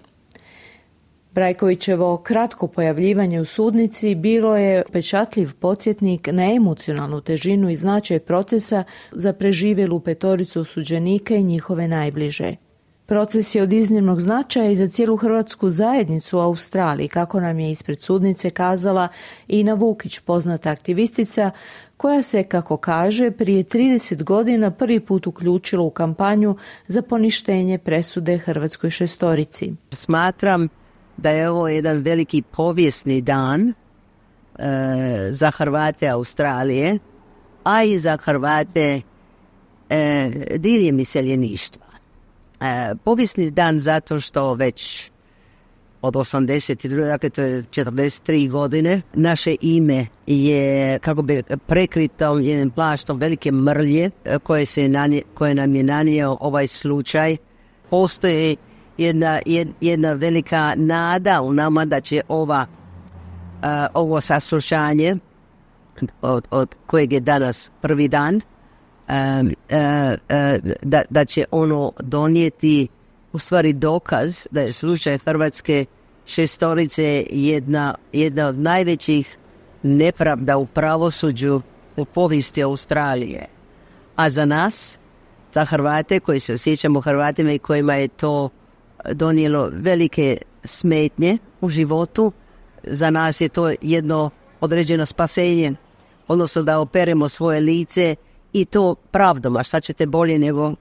Brajkovićevo 1.35 2.17
kratko 2.17 2.67
pojavljivanje 2.67 3.41
u 3.41 3.45
sudnici 3.45 4.15
bilo 4.15 4.57
je 4.57 4.83
pečatljiv 4.93 5.53
podsjetnik 5.55 6.29
na 6.33 6.53
emocionalnu 6.53 7.21
težinu 7.21 7.71
i 7.71 7.75
značaj 7.75 8.19
procesa 8.19 8.85
za 9.13 9.33
preživjelu 9.33 10.01
petoricu 10.01 10.61
osuđenika 10.61 11.35
i 11.35 11.43
njihove 11.43 11.89
najbliže. 11.89 12.57
Proces 13.11 13.55
je 13.55 13.63
od 13.63 13.73
iznimnog 13.73 14.21
značaja 14.21 14.71
i 14.71 14.77
za 14.77 14.89
cijelu 14.89 15.17
hrvatsku 15.17 15.71
zajednicu 15.71 16.39
u 16.39 16.41
Australiji, 16.41 17.09
kako 17.09 17.41
nam 17.41 17.59
je 17.59 17.71
ispred 17.71 18.01
sudnice 18.01 18.51
kazala 18.51 19.09
Ina 19.49 19.75
Vukić, 19.75 20.19
poznata 20.19 20.71
aktivistica, 20.71 21.51
koja 21.97 22.23
se, 22.23 22.43
kako 22.43 22.77
kaže, 22.77 23.31
prije 23.31 23.65
30 23.65 24.23
godina 24.23 24.71
prvi 24.71 25.01
put 25.01 25.27
uključila 25.27 25.83
u 25.83 25.91
kampanju 25.91 26.57
za 26.87 27.03
poništenje 27.03 27.79
presude 27.79 28.39
Hrvatskoj 28.39 28.91
šestorici. 28.91 29.73
Smatram 29.93 30.69
da 31.17 31.31
je 31.31 31.51
ovo 31.51 31.69
jedan 31.69 31.99
veliki 31.99 32.43
povijesni 32.43 33.21
dan 33.21 33.69
e, 33.69 33.73
za 35.31 35.51
Hrvate 35.51 36.09
Australije, 36.09 36.99
a 37.65 37.83
i 37.83 37.99
za 37.99 38.17
Hrvate 38.17 39.01
e, 39.89 40.31
diljem 40.57 40.99
iseljeništva. 41.01 41.90
E, 42.61 42.95
povijesni 43.05 43.51
dan 43.51 43.79
zato 43.79 44.21
što 44.21 44.55
već 44.55 45.11
od 46.03 46.15
82. 46.15 47.07
dakle 47.07 47.31
to 47.31 47.43
je 47.43 47.63
43 47.63 48.51
godine. 48.51 49.03
Naše 49.15 49.57
ime 49.61 50.07
je 50.27 50.99
kako 50.99 51.23
bi 51.23 51.43
prekrito 51.67 52.39
jednim 52.39 52.71
plaštom 52.71 53.19
velike 53.19 53.53
mrlje 53.53 54.11
e, 54.25 54.39
koje, 54.39 54.67
se 54.67 54.89
nanje, 54.89 55.23
koje 55.35 55.55
nam 55.55 55.75
je 55.75 55.83
nanio 55.83 56.37
ovaj 56.41 56.67
slučaj. 56.67 57.37
Postoji 57.91 58.57
jedna, 58.99 59.41
jedna 59.81 60.13
velika 60.13 60.75
nada 60.77 61.43
u 61.43 61.53
nama 61.53 61.85
da 61.85 62.01
će 62.01 62.21
ova, 62.29 62.67
uh, 63.63 63.69
ovo 63.95 64.21
saslušanje 64.21 65.17
od, 66.23 66.49
od 66.51 66.75
kojeg 66.87 67.13
je 67.13 67.21
danas 67.21 67.71
prvi 67.81 68.09
dan 68.09 68.41
da, 70.83 71.03
da 71.11 71.25
će 71.25 71.45
ono 71.51 71.93
donijeti 71.99 72.89
u 73.33 73.39
stvari 73.39 73.73
dokaz 73.73 74.47
da 74.51 74.61
je 74.61 74.73
slučaj 74.73 75.19
Hrvatske 75.19 75.85
šestorice 76.27 77.27
jedna, 77.31 77.95
jedna 78.13 78.47
od 78.47 78.59
najvećih 78.59 79.37
nepravda 79.83 80.57
u 80.57 80.67
pravosuđu 80.67 81.61
u 81.97 82.05
povijesti 82.05 82.63
Australije. 82.63 83.47
A 84.17 84.31
za 84.31 84.45
nas, 84.45 84.99
za 85.55 85.65
Hrvate 85.65 86.21
koji 86.21 86.41
se 86.41 86.55
osjećamo 86.55 87.01
Hrvatima 87.01 87.53
i 87.53 87.59
kojima 87.59 87.95
je 87.95 88.09
to 88.09 88.49
donijelo 89.13 89.71
velike 89.73 90.39
smetnje 90.65 91.39
u 91.61 91.69
životu. 91.69 92.33
Za 92.85 93.11
nas 93.11 93.41
je 93.41 93.49
to 93.49 93.73
jedno 93.83 94.31
određeno 94.61 95.07
spasenje, 95.07 95.75
odnosno 96.29 96.63
da 96.63 96.81
operemo 96.81 97.29
svoje 97.29 97.61
lice 97.61 98.17
i 98.53 98.65
to 98.65 98.95
pravdom, 98.95 99.57
a 99.57 99.63
šta 99.63 99.81
ćete 99.81 100.07
bolje 100.07 100.39
nego 100.39 100.75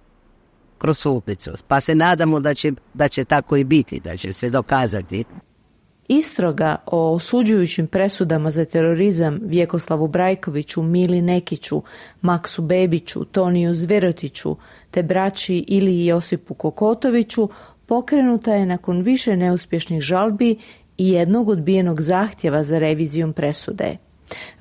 kroz 0.77 0.97
sudnicu. 0.97 1.51
Pa 1.67 1.81
se 1.81 1.95
nadamo 1.95 2.39
da 2.39 2.53
će, 2.53 2.71
da 2.93 3.07
će 3.07 3.25
tako 3.25 3.57
i 3.57 3.63
biti, 3.63 3.99
da 3.99 4.17
će 4.17 4.33
se 4.33 4.49
dokazati. 4.49 5.23
Istroga 6.07 6.75
o 6.85 7.13
osuđujućim 7.15 7.87
presudama 7.87 8.51
za 8.51 8.65
terorizam 8.65 9.39
Vjekoslavu 9.43 10.07
Brajkoviću, 10.07 10.83
Mili 10.83 11.21
Nekiću, 11.21 11.81
Maksu 12.21 12.61
Bebiću, 12.61 13.25
Toniju 13.25 13.73
Zverotiću 13.73 14.55
te 14.91 15.03
braći 15.03 15.65
ili 15.67 16.05
Josipu 16.05 16.53
Kokotoviću 16.53 17.49
pokrenuta 17.85 18.53
je 18.53 18.65
nakon 18.65 19.01
više 19.01 19.35
neuspješnih 19.37 20.01
žalbi 20.01 20.57
i 20.97 21.09
jednog 21.09 21.49
odbijenog 21.49 22.01
zahtjeva 22.01 22.63
za 22.63 22.79
revizijom 22.79 23.33
presude. 23.33 23.97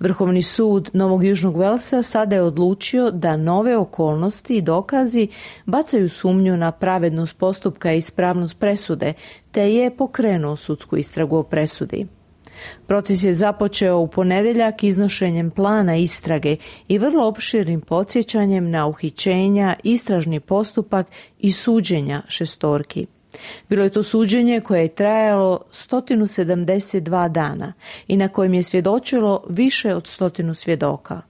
Vrhovni 0.00 0.42
sud 0.42 0.90
Novog 0.92 1.24
Južnog 1.24 1.56
Velsa 1.56 2.02
sada 2.02 2.36
je 2.36 2.42
odlučio 2.42 3.10
da 3.10 3.36
nove 3.36 3.76
okolnosti 3.76 4.56
i 4.56 4.62
dokazi 4.62 5.28
bacaju 5.66 6.08
sumnju 6.08 6.56
na 6.56 6.72
pravednost 6.72 7.38
postupka 7.38 7.92
i 7.92 7.98
ispravnost 7.98 8.58
presude, 8.58 9.12
te 9.50 9.74
je 9.74 9.96
pokrenuo 9.96 10.56
sudsku 10.56 10.96
istragu 10.96 11.36
o 11.36 11.42
presudi. 11.42 12.06
Proces 12.86 13.22
je 13.22 13.32
započeo 13.32 13.98
u 13.98 14.08
ponedjeljak 14.08 14.84
iznošenjem 14.84 15.50
plana 15.50 15.96
istrage 15.96 16.56
i 16.88 16.98
vrlo 16.98 17.26
opširnim 17.26 17.80
podsjećanjem 17.80 18.70
na 18.70 18.86
uhićenja, 18.86 19.74
istražni 19.82 20.40
postupak 20.40 21.06
i 21.38 21.52
suđenja 21.52 22.22
šestorki. 22.28 23.06
Bilo 23.68 23.84
je 23.84 23.90
to 23.90 24.02
suđenje 24.02 24.60
koje 24.60 24.82
je 24.82 24.88
trajalo 24.88 25.60
172 25.72 27.28
dana 27.28 27.72
i 28.08 28.16
na 28.16 28.28
kojem 28.28 28.54
je 28.54 28.62
svjedočilo 28.62 29.44
više 29.48 29.94
od 29.94 30.06
stotinu 30.06 30.54
svjedoka. 30.54 31.20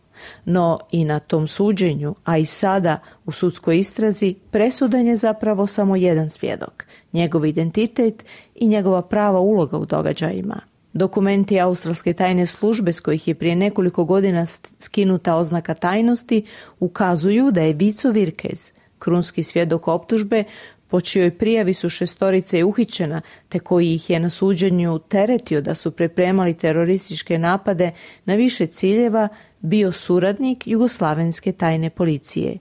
No 0.44 0.78
i 0.92 1.04
na 1.04 1.18
tom 1.18 1.46
suđenju, 1.46 2.14
a 2.24 2.38
i 2.38 2.46
sada 2.46 2.98
u 3.26 3.32
sudskoj 3.32 3.78
istrazi, 3.78 4.34
presudan 4.50 5.06
je 5.06 5.16
zapravo 5.16 5.66
samo 5.66 5.96
jedan 5.96 6.30
svjedok, 6.30 6.86
njegov 7.12 7.46
identitet 7.46 8.24
i 8.54 8.66
njegova 8.66 9.02
prava 9.02 9.40
uloga 9.40 9.78
u 9.78 9.86
događajima. 9.86 10.60
Dokumenti 10.92 11.60
australske 11.60 12.12
tajne 12.12 12.46
službe 12.46 12.92
s 12.92 13.00
kojih 13.00 13.28
je 13.28 13.34
prije 13.34 13.56
nekoliko 13.56 14.04
godina 14.04 14.46
skinuta 14.78 15.36
oznaka 15.36 15.74
tajnosti 15.74 16.44
ukazuju 16.80 17.50
da 17.50 17.60
je 17.60 17.72
Vico 17.72 18.10
Virkez, 18.10 18.72
krunski 18.98 19.42
svjedok 19.42 19.88
optužbe, 19.88 20.44
po 20.88 21.00
čijoj 21.00 21.30
prijavi 21.30 21.74
su 21.74 21.90
šestorice 21.90 22.64
uhićena, 22.64 23.20
te 23.48 23.58
koji 23.58 23.94
ih 23.94 24.10
je 24.10 24.20
na 24.20 24.30
suđenju 24.30 24.98
teretio 24.98 25.60
da 25.60 25.74
su 25.74 25.90
pripremali 25.90 26.54
terorističke 26.54 27.38
napade 27.38 27.92
na 28.24 28.34
više 28.34 28.66
ciljeva, 28.66 29.28
bio 29.60 29.92
suradnik 29.92 30.66
Jugoslavenske 30.66 31.52
tajne 31.52 31.90
policije. 31.90 32.58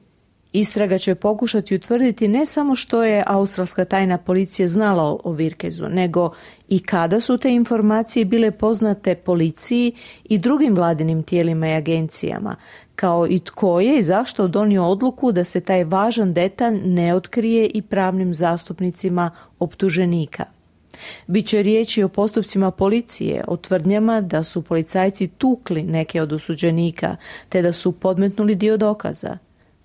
Istraga 0.53 0.97
će 0.97 1.15
pokušati 1.15 1.75
utvrditi 1.75 2.27
ne 2.27 2.45
samo 2.45 2.75
što 2.75 3.03
je 3.03 3.23
australska 3.27 3.85
tajna 3.85 4.17
policija 4.17 4.67
znala 4.67 5.17
o 5.23 5.31
Virkezu, 5.31 5.89
nego 5.89 6.31
i 6.69 6.79
kada 6.79 7.21
su 7.21 7.37
te 7.37 7.51
informacije 7.53 8.25
bile 8.25 8.51
poznate 8.51 9.15
policiji 9.15 9.91
i 10.23 10.37
drugim 10.37 10.75
vladinim 10.75 11.23
tijelima 11.23 11.67
i 11.67 11.73
agencijama, 11.75 12.55
kao 12.95 13.27
i 13.29 13.39
tko 13.39 13.79
je 13.79 13.97
i 13.97 14.01
zašto 14.01 14.47
donio 14.47 14.85
odluku 14.85 15.31
da 15.31 15.43
se 15.43 15.61
taj 15.61 15.83
važan 15.83 16.33
detalj 16.33 16.81
ne 16.85 17.15
otkrije 17.15 17.67
i 17.67 17.81
pravnim 17.81 18.35
zastupnicima 18.35 19.31
optuženika. 19.59 20.45
Biće 21.27 21.63
riječi 21.63 22.03
o 22.03 22.09
postupcima 22.09 22.71
policije, 22.71 23.43
o 23.47 23.57
tvrdnjama 23.57 24.21
da 24.21 24.43
su 24.43 24.61
policajci 24.61 25.27
tukli 25.27 25.83
neke 25.83 26.21
od 26.21 26.33
osuđenika, 26.33 27.15
te 27.49 27.61
da 27.61 27.73
su 27.73 27.91
podmetnuli 27.91 28.55
dio 28.55 28.77
dokaza. 28.77 29.37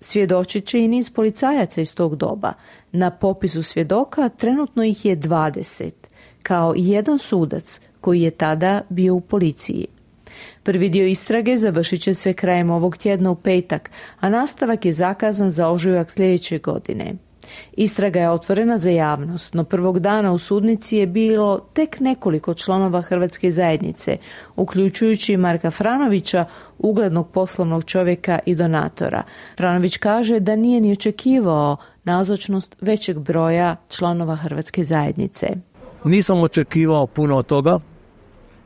Svjedočit 0.03 0.65
će 0.65 0.79
i 0.79 0.87
niz 0.87 1.09
policajaca 1.09 1.81
iz 1.81 1.93
tog 1.95 2.15
doba. 2.15 2.53
Na 2.91 3.11
popisu 3.11 3.63
svjedoka 3.63 4.29
trenutno 4.29 4.83
ih 4.83 5.05
je 5.05 5.17
20, 5.17 5.91
kao 6.43 6.73
i 6.77 6.89
jedan 6.89 7.19
sudac 7.19 7.79
koji 8.01 8.21
je 8.21 8.31
tada 8.31 8.81
bio 8.89 9.15
u 9.15 9.21
policiji. 9.21 9.87
Prvi 10.63 10.89
dio 10.89 11.07
istrage 11.07 11.57
završit 11.57 12.01
će 12.01 12.13
se 12.13 12.33
krajem 12.33 12.69
ovog 12.69 12.97
tjedna 12.97 13.31
u 13.31 13.35
petak, 13.35 13.91
a 14.19 14.29
nastavak 14.29 14.85
je 14.85 14.93
zakazan 14.93 15.51
za 15.51 15.69
ožujak 15.69 16.11
sljedeće 16.11 16.57
godine. 16.57 17.15
Istraga 17.73 18.19
je 18.19 18.29
otvorena 18.29 18.77
za 18.77 18.89
javnost, 18.89 19.53
no 19.53 19.63
prvog 19.63 19.99
dana 19.99 20.31
u 20.31 20.37
sudnici 20.37 20.97
je 20.97 21.07
bilo 21.07 21.59
tek 21.73 21.99
nekoliko 21.99 22.53
članova 22.53 23.01
Hrvatske 23.01 23.51
zajednice, 23.51 24.17
uključujući 24.55 25.37
Marka 25.37 25.71
Franovića, 25.71 26.45
uglednog 26.79 27.29
poslovnog 27.29 27.85
čovjeka 27.85 28.39
i 28.45 28.55
donatora. 28.55 29.23
Franović 29.57 29.97
kaže 29.97 30.39
da 30.39 30.55
nije 30.55 30.81
ni 30.81 30.91
očekivao 30.91 31.77
nazočnost 32.03 32.75
većeg 32.81 33.19
broja 33.19 33.75
članova 33.89 34.35
Hrvatske 34.35 34.83
zajednice. 34.83 35.47
Nisam 36.03 36.41
očekivao 36.41 37.07
puno 37.07 37.43
toga, 37.43 37.79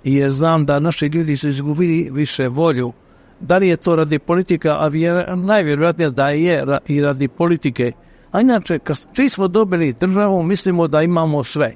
jer 0.04 0.32
znam 0.32 0.65
da 0.65 0.80
naši 0.80 1.06
ljudi 1.06 1.38
su 1.38 1.47
izgubili 1.47 2.10
više 2.12 2.47
volju. 2.47 2.93
Da 3.39 3.58
li 3.58 3.67
je 3.67 3.78
to 3.78 3.95
radi 3.95 4.19
politika, 4.19 4.78
a 4.80 4.89
najvjerojatnije 5.36 6.10
da 6.12 6.30
je 6.30 6.63
i 6.88 7.02
radi 7.02 7.28
politike. 7.28 7.91
A 8.38 8.41
inače, 8.41 8.80
kad 8.80 8.97
čiji 9.13 9.30
smo 9.30 9.47
dobili 9.47 9.93
državu, 9.93 10.43
mislimo 10.43 10.88
da 10.88 11.02
imamo 11.02 11.43
sve. 11.43 11.73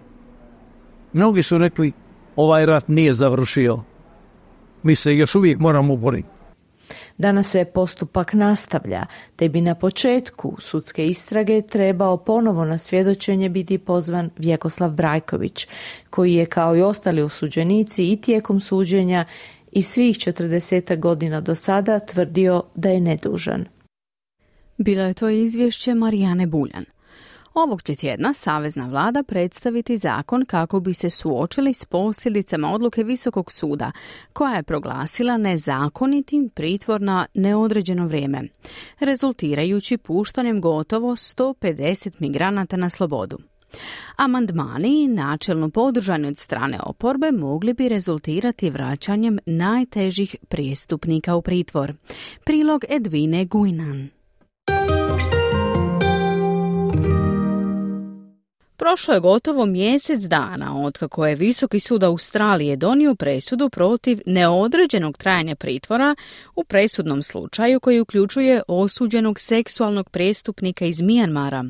Mnogi 1.13 1.43
su 1.43 1.57
rekli, 1.57 1.91
ovaj 2.35 2.65
rat 2.65 2.87
nije 2.87 3.13
završio. 3.13 3.79
Mi 4.83 4.95
se 4.95 5.17
još 5.17 5.35
uvijek 5.35 5.59
moramo 5.59 5.95
boriti. 5.95 6.27
Danas 7.17 7.49
se 7.49 7.65
postupak 7.65 8.33
nastavlja, 8.33 9.05
te 9.35 9.49
bi 9.49 9.61
na 9.61 9.75
početku 9.75 10.55
sudske 10.59 11.07
istrage 11.07 11.61
trebao 11.61 12.17
ponovo 12.17 12.65
na 12.65 12.77
svjedočenje 12.77 13.49
biti 13.49 13.77
pozvan 13.77 14.29
Vjekoslav 14.37 14.91
Brajković, 14.91 15.67
koji 16.09 16.33
je 16.33 16.45
kao 16.45 16.75
i 16.75 16.81
ostali 16.81 17.21
osuđenici 17.21 18.11
i 18.11 18.21
tijekom 18.21 18.59
suđenja 18.59 19.25
i 19.71 19.81
svih 19.81 20.17
40 20.17 20.99
godina 20.99 21.41
do 21.41 21.55
sada 21.55 21.99
tvrdio 21.99 22.63
da 22.75 22.89
je 22.89 23.01
nedužan. 23.01 23.65
Bilo 24.77 25.03
je 25.03 25.13
to 25.13 25.29
izvješće 25.29 25.93
Marijane 25.93 26.47
Buljan. 26.47 26.85
Ovog 27.53 27.81
će 27.81 27.95
tjedna 27.95 28.33
Savezna 28.33 28.87
vlada 28.87 29.23
predstaviti 29.23 29.97
zakon 29.97 30.45
kako 30.45 30.79
bi 30.79 30.93
se 30.93 31.09
suočili 31.09 31.73
s 31.73 31.85
posljedicama 31.85 32.73
odluke 32.73 33.03
Visokog 33.03 33.51
suda, 33.51 33.91
koja 34.33 34.55
je 34.55 34.63
proglasila 34.63 35.37
nezakonitim 35.37 36.49
pritvor 36.49 37.01
na 37.01 37.25
neodređeno 37.33 38.07
vrijeme, 38.07 38.43
rezultirajući 38.99 39.97
puštanjem 39.97 40.61
gotovo 40.61 41.15
150 41.15 42.11
migranata 42.19 42.77
na 42.77 42.89
slobodu. 42.89 43.37
Amandmani, 44.15 45.07
načelno 45.07 45.69
podržani 45.69 46.27
od 46.27 46.37
strane 46.37 46.79
oporbe, 46.83 47.31
mogli 47.31 47.73
bi 47.73 47.89
rezultirati 47.89 48.69
vraćanjem 48.69 49.39
najtežih 49.45 50.35
prijestupnika 50.47 51.35
u 51.35 51.41
pritvor. 51.41 51.93
Prilog 52.45 52.83
Edvine 52.89 53.45
Guinan. 53.45 54.20
Prošlo 58.81 59.13
je 59.13 59.19
gotovo 59.19 59.65
mjesec 59.65 60.21
dana 60.21 60.81
od 60.85 60.97
kako 60.97 61.25
je 61.27 61.35
Visoki 61.35 61.79
sud 61.79 62.03
Australije 62.03 62.75
donio 62.75 63.15
presudu 63.15 63.69
protiv 63.69 64.19
neodređenog 64.25 65.17
trajanja 65.17 65.55
pritvora 65.55 66.15
u 66.55 66.63
presudnom 66.63 67.23
slučaju 67.23 67.79
koji 67.79 67.99
uključuje 67.99 68.61
osuđenog 68.67 69.39
seksualnog 69.39 70.09
prijestupnika 70.09 70.85
iz 70.85 71.01
Mijanmara. 71.01 71.65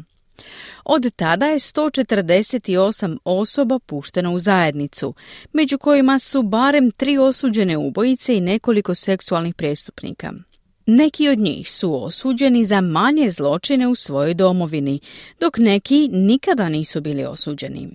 Od 0.86 1.12
tada 1.16 1.46
je 1.46 1.60
148 1.60 3.18
osoba 3.26 3.80
pušteno 3.80 4.34
u 4.34 4.40
zajednicu, 4.40 5.14
među 5.54 5.78
kojima 5.78 6.20
su 6.20 6.44
barem 6.44 6.92
tri 6.92 7.18
osuđene 7.18 7.78
ubojice 7.78 8.38
i 8.38 8.42
nekoliko 8.42 8.96
seksualnih 8.96 9.56
prijestupnika. 9.56 10.34
Neki 10.86 11.30
od 11.30 11.40
njih 11.40 11.72
su 11.72 12.04
osuđeni 12.04 12.66
za 12.66 12.82
manje 12.82 13.30
zločine 13.30 13.88
u 13.88 13.96
svojoj 13.96 14.34
domovini, 14.34 15.00
dok 15.40 15.58
neki 15.58 16.10
nikada 16.12 16.70
nisu 16.70 17.02
bili 17.02 17.26
osuđeni. 17.26 17.90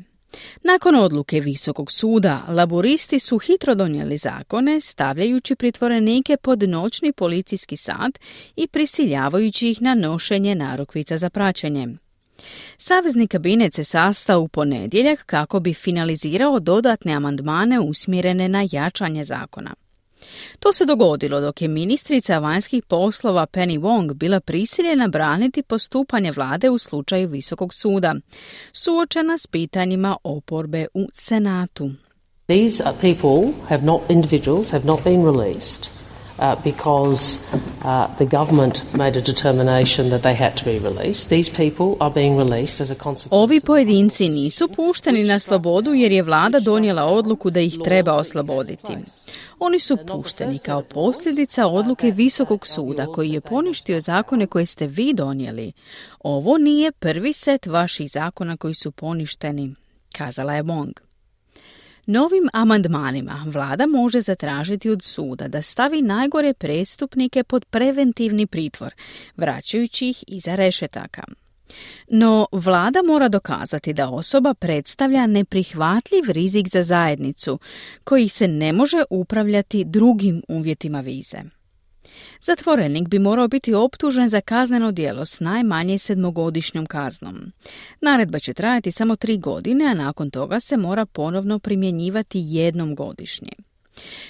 Nakon 0.62 0.94
odluke 0.94 1.40
Visokog 1.40 1.92
suda, 1.92 2.42
laboristi 2.48 3.18
su 3.18 3.38
hitro 3.38 3.74
donijeli 3.74 4.16
zakone, 4.16 4.80
stavljajući 4.80 5.56
pritvorenike 5.56 6.36
pod 6.36 6.62
noćni 6.62 7.12
policijski 7.12 7.76
sat 7.76 8.18
i 8.56 8.66
prisiljavajući 8.66 9.70
ih 9.70 9.82
na 9.82 9.94
nošenje 9.94 10.54
narukvica 10.54 11.18
za 11.18 11.30
praćenje. 11.30 11.88
Savezni 12.78 13.28
kabinet 13.28 13.74
se 13.74 13.84
sastao 13.84 14.40
u 14.40 14.48
ponedjeljak 14.48 15.26
kako 15.26 15.60
bi 15.60 15.74
finalizirao 15.74 16.60
dodatne 16.60 17.12
amandmane 17.12 17.80
usmjerene 17.80 18.48
na 18.48 18.68
jačanje 18.72 19.24
zakona. 19.24 19.74
To 20.60 20.72
se 20.72 20.84
dogodilo 20.84 21.40
dok 21.40 21.62
je 21.62 21.68
ministrica 21.68 22.38
vanjskih 22.38 22.84
poslova 22.84 23.46
Penny 23.46 23.80
Wong 23.80 24.12
bila 24.12 24.40
prisiljena 24.40 25.08
braniti 25.08 25.62
postupanje 25.62 26.32
vlade 26.32 26.70
u 26.70 26.78
slučaju 26.78 27.28
Visokog 27.28 27.74
suda, 27.74 28.14
suočena 28.72 29.38
s 29.38 29.46
pitanjima 29.46 30.16
oporbe 30.24 30.86
u 30.94 31.08
Senatu. 31.12 31.90
These 32.46 32.84
people 33.00 33.52
have 33.68 33.84
not 33.84 34.00
individuals 34.08 34.70
have 34.70 34.84
not 34.84 35.04
been 35.04 35.24
released 35.24 35.95
uh, 36.38 36.54
because 36.64 37.38
uh, 37.84 38.06
the 38.18 38.26
government 38.38 38.82
made 38.94 39.16
a 39.16 39.22
determination 39.22 40.10
that 40.10 40.22
they 40.22 40.34
had 40.34 40.56
to 40.56 40.64
be 40.64 40.78
released. 40.78 41.30
These 41.30 41.50
people 41.50 41.96
are 42.00 42.14
being 42.14 42.38
released 42.38 42.80
as 42.80 42.90
a 42.90 42.94
consequence. 42.94 43.28
Ovi 43.30 43.60
pojedinci 43.60 44.28
nisu 44.28 44.68
pušteni 44.68 45.24
na 45.24 45.40
slobodu 45.40 45.94
jer 45.94 46.12
je 46.12 46.22
vlada 46.22 46.58
donijela 46.60 47.04
odluku 47.04 47.50
da 47.50 47.60
ih 47.60 47.78
treba 47.84 48.14
osloboditi. 48.14 48.96
Oni 49.58 49.80
su 49.80 49.96
pušteni 50.06 50.58
kao 50.58 50.82
posljedica 50.82 51.66
odluke 51.66 52.10
Visokog 52.10 52.66
suda 52.66 53.06
koji 53.06 53.30
je 53.30 53.40
poništio 53.40 54.00
zakone 54.00 54.46
koje 54.46 54.66
ste 54.66 54.86
vi 54.86 55.12
donijeli. 55.14 55.72
Ovo 56.20 56.58
nije 56.58 56.92
prvi 56.92 57.32
set 57.32 57.66
vaših 57.66 58.10
zakona 58.10 58.56
koji 58.56 58.74
su 58.74 58.90
poništeni, 58.90 59.74
kazala 60.12 60.54
je 60.54 60.62
Wong. 60.62 61.05
Novim 62.06 62.48
amandmanima 62.52 63.44
vlada 63.46 63.86
može 63.86 64.20
zatražiti 64.20 64.90
od 64.90 65.02
suda 65.02 65.48
da 65.48 65.62
stavi 65.62 66.02
najgore 66.02 66.54
prestupnike 66.54 67.44
pod 67.44 67.64
preventivni 67.64 68.46
pritvor, 68.46 68.94
vraćajući 69.36 70.08
ih 70.08 70.24
iza 70.26 70.54
rešetaka. 70.54 71.22
No, 72.08 72.46
vlada 72.52 73.02
mora 73.02 73.28
dokazati 73.28 73.92
da 73.92 74.08
osoba 74.08 74.54
predstavlja 74.54 75.26
neprihvatljiv 75.26 76.24
rizik 76.28 76.68
za 76.68 76.82
zajednicu, 76.82 77.58
koji 78.04 78.28
se 78.28 78.48
ne 78.48 78.72
može 78.72 79.02
upravljati 79.10 79.84
drugim 79.84 80.42
uvjetima 80.48 81.00
vize. 81.00 81.55
Zatvorenik 82.40 83.08
bi 83.08 83.18
morao 83.18 83.48
biti 83.48 83.74
optužen 83.74 84.28
za 84.28 84.40
kazneno 84.40 84.92
djelo 84.92 85.24
s 85.24 85.40
najmanje 85.40 85.98
sedmogodišnjom 85.98 86.86
kaznom. 86.86 87.52
Naredba 88.00 88.38
će 88.38 88.54
trajati 88.54 88.92
samo 88.92 89.16
tri 89.16 89.38
godine, 89.38 89.84
a 89.84 89.94
nakon 89.94 90.30
toga 90.30 90.60
se 90.60 90.76
mora 90.76 91.06
ponovno 91.06 91.58
primjenjivati 91.58 92.40
jednom 92.44 92.94
godišnje. 92.94 93.50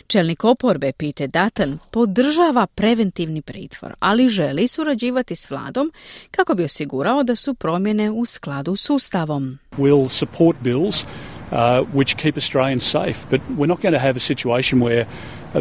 Čelnik 0.06 0.44
oporbe 0.44 0.92
Pete 0.92 1.26
Dutton 1.26 1.78
podržava 1.90 2.66
preventivni 2.66 3.42
pritvor, 3.42 3.94
ali 3.98 4.28
želi 4.28 4.68
surađivati 4.68 5.36
s 5.36 5.50
vladom 5.50 5.92
kako 6.30 6.54
bi 6.54 6.64
osigurao 6.64 7.22
da 7.22 7.34
su 7.34 7.54
promjene 7.54 8.10
u 8.10 8.24
skladu 8.24 8.76
s 8.76 8.90
ustavom. 8.90 9.58
We'll 9.78 10.08
support 10.08 10.56
bills 10.62 11.04
uh, 11.50 11.58
which 11.94 12.16
keep 12.16 12.36
Australians 12.36 12.90
safe, 12.90 13.26
but 13.30 13.40
we're 13.58 13.68
not 13.68 13.82
going 13.82 13.94
to 13.94 14.00
have 14.00 14.16
a 14.16 14.20
situation 14.20 14.80
where 14.80 15.06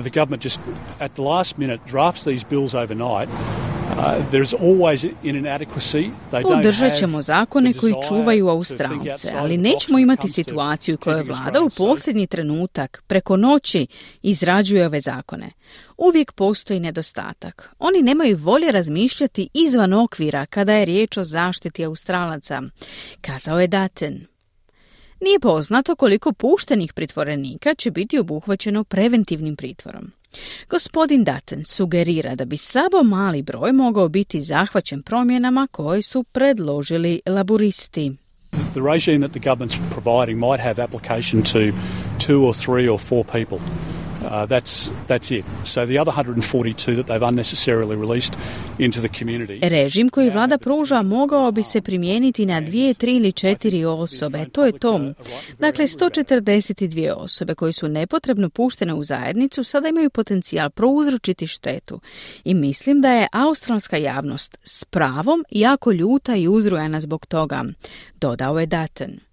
the 0.04 0.20
government 0.20 0.44
just 0.44 0.60
at 1.00 1.12
the 1.12 1.22
last 1.22 1.58
minute 1.58 1.80
drafts 1.92 2.24
these 2.24 2.46
bills 2.50 2.74
overnight 2.74 3.30
Podržat 6.44 6.98
ćemo 7.00 7.22
zakone 7.22 7.74
koji 7.74 7.94
čuvaju 8.10 8.48
Australce, 8.48 9.34
ali 9.38 9.58
nećemo 9.58 10.00
imati 10.00 10.28
situaciju 10.28 10.96
u 10.96 10.98
kojoj 10.98 11.24
vlada 11.24 11.62
u 11.62 11.70
posljednji 11.78 12.28
trenutak 12.28 13.04
preko 13.08 13.38
noći 13.38 13.88
izrađuje 14.22 14.86
ove 14.86 15.02
zakone. 15.02 15.52
Uvijek 15.98 16.32
postoji 16.32 16.80
nedostatak. 16.80 17.70
Oni 17.80 18.02
nemaju 18.02 18.38
volje 18.38 18.72
razmišljati 18.72 19.50
izvan 19.54 19.94
okvira 19.94 20.46
kada 20.46 20.74
je 20.74 20.86
riječ 20.86 21.18
o 21.18 21.24
zaštiti 21.24 21.86
Australaca, 21.86 22.62
kazao 23.22 23.60
je 23.60 23.68
Daten. 23.68 24.35
Nije 25.22 25.40
poznato 25.40 25.96
koliko 25.96 26.34
puštenih 26.34 26.94
pritvorenika 26.94 27.74
će 27.76 27.92
biti 27.92 28.20
obuhvaćeno 28.20 28.84
preventivnim 28.84 29.56
pritvorom. 29.56 30.12
Gospodin 30.70 31.24
Dutton 31.24 31.64
sugerira 31.64 32.36
da 32.36 32.46
bi 32.46 32.58
samo 32.58 33.04
mali 33.04 33.42
broj 33.42 33.72
mogao 33.72 34.10
biti 34.10 34.42
zahvaćen 34.42 35.04
promjenama 35.04 35.68
koje 35.72 36.02
su 36.02 36.24
predložili 36.24 37.22
laburisti. 37.26 38.12
The 38.52 38.82
regime 38.94 39.28
that 39.28 39.32
the 39.32 39.50
government's 39.50 39.78
providing 39.94 40.40
might 40.40 40.64
have 40.64 40.84
application 40.84 41.42
to 41.44 41.60
two 42.28 42.40
or 42.48 42.54
three 42.54 42.90
or 42.90 43.00
four 43.00 43.24
people. 43.24 43.58
Uh, 44.26 44.46
that's, 44.46 44.92
that's 45.08 45.32
it. 45.32 45.46
So 45.66 45.86
the 45.86 46.00
other 46.00 46.12
142 46.12 46.96
that 46.96 47.08
they've 47.08 47.28
unnecessarily 47.30 47.96
released 47.96 48.38
into 48.80 49.00
the 49.00 49.10
community. 49.20 49.60
Režim 49.70 50.10
koji 50.10 50.30
vlada 50.30 50.58
pruža 50.58 51.02
mogao 51.02 51.52
bi 51.52 51.64
se 51.64 51.82
primijeniti 51.82 52.46
na 52.46 52.62
dvije, 52.62 52.94
tri 52.94 53.16
ili 53.16 53.32
četiri 53.32 53.86
osobe. 53.86 54.46
To 54.46 54.66
je 54.66 54.80
to. 54.80 55.00
Dakle, 55.60 55.88
142 55.88 57.14
osobe 57.18 57.56
koje 57.56 57.74
su 57.74 57.88
nepotrebno 57.88 58.50
puštene 58.50 58.94
u 58.94 59.04
zajednicu 59.04 59.64
sada 59.64 59.88
imaju 59.88 60.10
potencijal 60.10 60.70
prouzročiti 60.70 61.48
štetu. 61.48 62.00
I 62.44 62.54
mislim 62.54 63.02
da 63.02 63.12
je 63.12 63.28
australska 63.32 63.98
javnost 63.98 64.58
s 64.64 64.86
pravom 64.86 65.46
jako 65.52 65.92
ljuta 65.92 66.36
i 66.36 66.48
uzrujana 66.48 67.02
zbog 67.02 67.26
toga, 67.26 67.64
dodao 68.22 68.60
je 68.60 68.66
Dutton. 68.66 69.25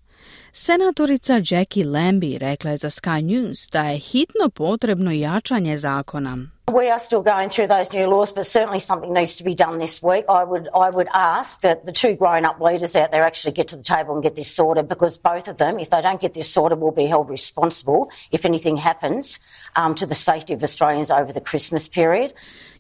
Senatorica 0.55 1.41
Jackie 1.51 1.85
Lambie 1.85 2.39
rekla 2.39 2.71
je 2.71 2.77
za 2.77 2.91
Sky 2.91 3.23
News 3.23 3.69
da 3.73 3.83
je 3.83 3.99
hitno 3.99 4.49
potrebno 4.51 5.11
jačanje 5.11 5.79
zakona. 5.79 6.39
We 6.73 6.91
are 6.91 7.01
still 7.01 7.23
going 7.23 7.51
through 7.51 7.69
those 7.69 7.93
new 7.93 8.07
laws, 8.11 8.35
but 8.35 8.47
certainly 8.47 8.81
something 8.81 9.13
needs 9.13 9.37
to 9.37 9.45
be 9.45 9.55
done 9.55 9.79
this 9.79 10.03
week. 10.03 10.25
I 10.29 10.45
would, 10.45 10.69
I 10.75 10.91
would 10.91 11.09
ask 11.15 11.61
that 11.61 11.85
the 11.85 11.93
two 11.93 12.17
grown 12.17 12.45
up 12.45 12.61
leaders 12.61 12.97
out 12.97 13.11
there 13.11 13.25
actually 13.25 13.53
get 13.53 13.69
to 13.69 13.77
the 13.77 13.83
table 13.83 14.15
and 14.15 14.23
get 14.23 14.35
this 14.35 14.55
sorted 14.55 14.89
because 14.89 15.17
both 15.19 15.49
of 15.49 15.57
them, 15.57 15.79
if 15.79 15.89
they 15.89 16.03
don't 16.03 16.21
get 16.21 16.35
this 16.35 16.53
sorted, 16.53 16.79
will 16.81 16.93
be 16.93 17.07
held 17.07 17.31
responsible 17.31 18.11
if 18.31 18.45
anything 18.45 18.77
happens 18.77 19.41
um, 19.77 19.95
to 19.95 20.07
the 20.07 20.15
safety 20.15 20.53
of 20.55 20.63
Australians 20.63 21.11
over 21.11 21.33
the 21.33 21.41
Christmas 21.41 21.89
period. 21.89 22.33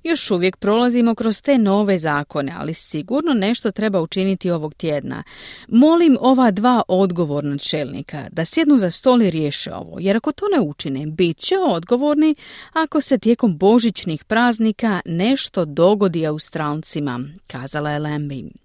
Još 0.05 0.31
uvijek 0.31 0.57
prolazimo 0.57 1.15
kroz 1.15 1.43
te 1.43 1.59
nove 1.59 1.99
zakone, 1.99 2.53
ali 2.59 2.75
sigurno 2.75 3.35
nešto 3.35 3.71
treba 3.71 4.01
učiniti 4.01 4.51
ovog 4.51 4.75
tjedna. 4.75 5.23
Molim 5.69 6.17
ova 6.21 6.51
dva 6.51 6.83
odgovorna 6.88 7.59
čelnika 7.59 8.29
da 8.33 8.44
sjednu 8.44 8.79
za 8.79 8.90
stol 8.90 9.23
i 9.23 9.31
riješe 9.31 9.75
ovo, 9.75 10.00
jer 10.00 10.17
ako 10.17 10.33
to 10.33 10.46
ne 10.55 10.61
učine, 10.61 11.07
bit 11.07 11.38
će 11.38 11.55
odgovorni 11.59 12.35
ako 12.73 13.00
se 13.00 13.19
tijekom 13.19 13.59
božićnih 13.59 14.25
praznika 14.25 15.00
nešto 15.05 15.65
dogodi 15.65 16.27
Australcima, 16.27 17.21
kazala 17.46 17.90
je 17.90 17.98
Lambie. 17.98 18.62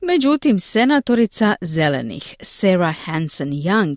Međutim, 0.00 0.58
senatorica 0.58 1.54
zelenih 1.60 2.34
Sarah 2.42 2.96
Hanson 3.04 3.48
Young 3.48 3.96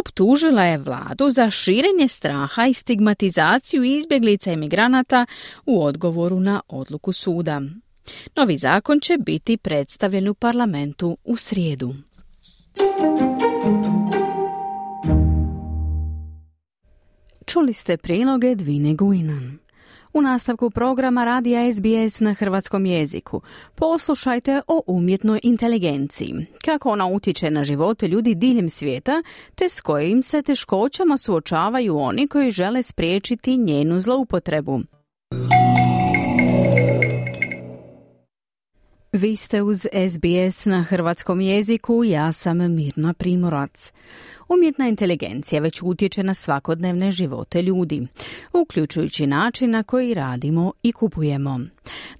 optužila 0.00 0.62
je 0.62 0.78
vladu 0.78 1.28
za 1.28 1.50
širenje 1.50 2.08
straha 2.08 2.66
i 2.66 2.74
stigmatizaciju 2.74 3.84
izbjeglica 3.84 4.52
imigranata 4.52 5.26
u 5.66 5.84
odgovoru 5.84 6.40
na 6.40 6.60
odluku 6.68 7.12
suda. 7.12 7.60
Novi 8.36 8.58
zakon 8.58 9.00
će 9.00 9.16
biti 9.18 9.56
predstavljen 9.56 10.28
u 10.28 10.34
parlamentu 10.34 11.16
u 11.24 11.36
srijedu. 11.36 11.94
Čuli 17.46 17.72
ste 17.72 17.96
priloge 17.96 18.54
Dvine 18.54 18.94
Guinan. 18.94 19.61
U 20.14 20.22
nastavku 20.22 20.70
programa 20.70 21.24
Radija 21.24 21.72
SBS 21.72 22.20
na 22.20 22.34
hrvatskom 22.34 22.86
jeziku 22.86 23.40
poslušajte 23.74 24.60
o 24.66 24.82
umjetnoj 24.86 25.40
inteligenciji, 25.42 26.34
kako 26.64 26.90
ona 26.90 27.06
utječe 27.06 27.50
na 27.50 27.64
živote 27.64 28.08
ljudi 28.08 28.34
diljem 28.34 28.68
svijeta, 28.68 29.22
te 29.54 29.68
s 29.68 29.80
kojim 29.80 30.22
se 30.22 30.42
teškoćama 30.42 31.18
suočavaju 31.18 31.98
oni 31.98 32.28
koji 32.28 32.50
žele 32.50 32.82
spriječiti 32.82 33.56
njenu 33.56 34.00
zloupotrebu. 34.00 34.80
Vi 39.12 39.36
ste 39.36 39.62
uz 39.62 39.86
SBS 40.08 40.66
na 40.66 40.82
hrvatskom 40.82 41.40
jeziku, 41.40 42.04
ja 42.04 42.32
sam 42.32 42.74
Mirna 42.74 43.14
Primorac. 43.14 43.92
Umjetna 44.48 44.88
inteligencija 44.88 45.60
već 45.60 45.82
utječe 45.82 46.22
na 46.22 46.34
svakodnevne 46.34 47.12
živote 47.12 47.62
ljudi, 47.62 48.06
uključujući 48.52 49.26
način 49.26 49.70
na 49.70 49.82
koji 49.82 50.14
radimo 50.14 50.72
i 50.82 50.92
kupujemo. 50.92 51.60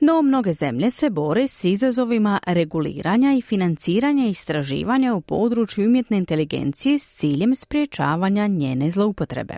No, 0.00 0.22
mnoge 0.22 0.52
zemlje 0.52 0.90
se 0.90 1.10
bore 1.10 1.48
s 1.48 1.64
izazovima 1.64 2.40
reguliranja 2.46 3.34
i 3.34 3.42
financiranja 3.42 4.26
istraživanja 4.26 5.14
u 5.14 5.20
području 5.20 5.86
umjetne 5.86 6.18
inteligencije 6.18 6.98
s 6.98 7.14
ciljem 7.14 7.54
spriječavanja 7.54 8.46
njene 8.46 8.90
zloupotrebe. 8.90 9.56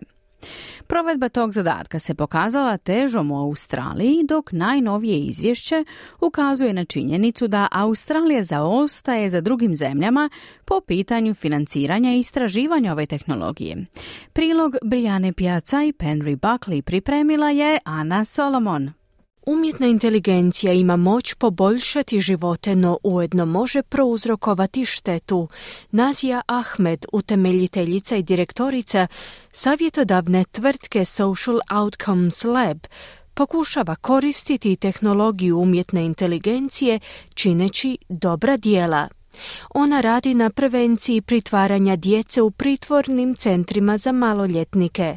Provedba 0.87 1.29
tog 1.29 1.53
zadatka 1.53 1.99
se 1.99 2.15
pokazala 2.15 2.77
težom 2.77 3.31
u 3.31 3.39
Australiji, 3.39 4.25
dok 4.29 4.53
najnovije 4.53 5.19
izvješće 5.19 5.85
ukazuje 6.21 6.73
na 6.73 6.85
činjenicu 6.85 7.49
da 7.49 7.69
Australija 7.73 8.43
zaostaje 8.43 9.31
za 9.31 9.41
drugim 9.41 9.75
zemljama 9.75 10.31
po 10.65 10.81
pitanju 10.81 11.35
financiranja 11.35 12.15
i 12.15 12.19
istraživanja 12.19 12.93
ove 12.93 13.07
tehnologije. 13.07 13.87
Prilog 14.33 14.77
Briane 14.83 15.33
Piazza 15.33 15.83
i 15.83 15.93
Henry 16.05 16.37
Buckley 16.37 16.83
pripremila 16.83 17.51
je 17.51 17.79
Ana 17.85 18.25
Solomon. 18.25 19.04
Umjetna 19.47 19.87
inteligencija 19.87 20.73
ima 20.73 20.97
moć 20.97 21.35
poboljšati 21.35 22.21
živote, 22.21 22.75
no 22.75 22.99
ujedno 23.03 23.47
može 23.47 23.83
prouzrokovati 23.83 24.85
štetu. 24.85 25.49
Nazija 25.91 26.41
Ahmed, 26.47 27.07
utemeljiteljica 27.13 28.17
i 28.17 28.23
direktorica 28.23 29.07
savjetodavne 29.53 30.45
tvrtke 30.45 31.05
Social 31.05 31.61
Outcomes 31.83 32.45
Lab, 32.45 32.79
pokušava 33.35 33.95
koristiti 33.95 34.77
tehnologiju 34.77 35.59
umjetne 35.59 36.05
inteligencije 36.05 37.01
čineći 37.35 37.99
dobra 38.09 38.57
dijela. 38.57 39.09
Ona 39.75 40.01
radi 40.01 40.35
na 40.35 40.51
prevenciji 40.51 41.21
pritvaranja 41.21 41.97
djece 41.97 42.43
u 42.43 42.51
pritvornim 42.51 43.35
centrima 43.35 43.99
za 43.99 44.13
maloljetnike. 44.13 45.17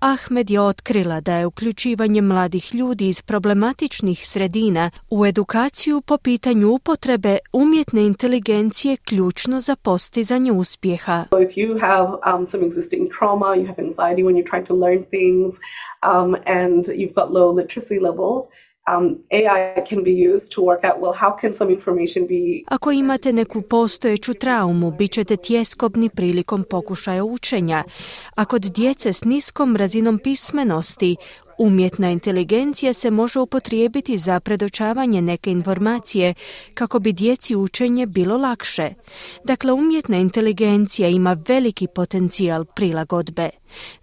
Ahmed 0.00 0.50
je 0.50 0.60
otkrila 0.60 1.20
da 1.20 1.34
je 1.36 1.46
uključivanje 1.46 2.20
mladih 2.20 2.74
ljudi 2.74 3.08
iz 3.08 3.22
problematičnih 3.22 4.28
sredina 4.28 4.90
u 5.10 5.26
edukaciju 5.26 6.00
po 6.00 6.18
pitanju 6.18 6.68
upotrebe 6.68 7.38
umjetne 7.52 8.06
inteligencije 8.06 8.96
ključno 8.96 9.60
za 9.60 9.76
postizanje 9.76 10.52
uspjeha. 10.52 11.24
if 11.42 11.56
you 11.56 11.80
have 11.80 12.08
um, 12.34 12.46
some 12.46 12.66
existing 12.66 13.08
trauma, 13.18 13.46
you 13.46 13.66
have 13.66 13.78
anxiety 13.78 14.22
when 14.24 14.34
you're 14.36 14.50
trying 14.50 14.66
to 14.66 14.74
learn 14.74 15.04
things, 15.04 15.54
um, 16.02 16.34
and 16.46 16.84
you've 16.84 17.14
got 17.14 17.30
low 17.32 17.54
literacy 17.54 18.00
levels, 18.00 18.42
um, 18.98 19.18
Ako 22.66 22.92
imate 22.92 23.32
neku 23.32 23.62
postojeću 23.62 24.34
traumu, 24.34 24.90
bit 24.90 25.12
ćete 25.12 25.36
tjeskobni 25.36 26.08
prilikom 26.08 26.64
pokušaja 26.70 27.24
učenja. 27.24 27.84
A 28.34 28.44
kod 28.44 28.62
djece 28.62 29.12
s 29.12 29.24
niskom 29.24 29.76
razinom 29.76 30.18
pismenosti, 30.18 31.16
Umjetna 31.58 32.10
inteligencija 32.10 32.92
se 32.92 33.10
može 33.10 33.40
upotrijebiti 33.40 34.18
za 34.18 34.40
predočavanje 34.40 35.22
neke 35.22 35.50
informacije 35.50 36.34
kako 36.74 36.98
bi 36.98 37.12
djeci 37.12 37.56
učenje 37.56 38.06
bilo 38.06 38.36
lakše. 38.36 38.90
Dakle, 39.44 39.72
umjetna 39.72 40.16
inteligencija 40.16 41.08
ima 41.08 41.36
veliki 41.48 41.86
potencijal 41.94 42.64
prilagodbe. 42.64 43.50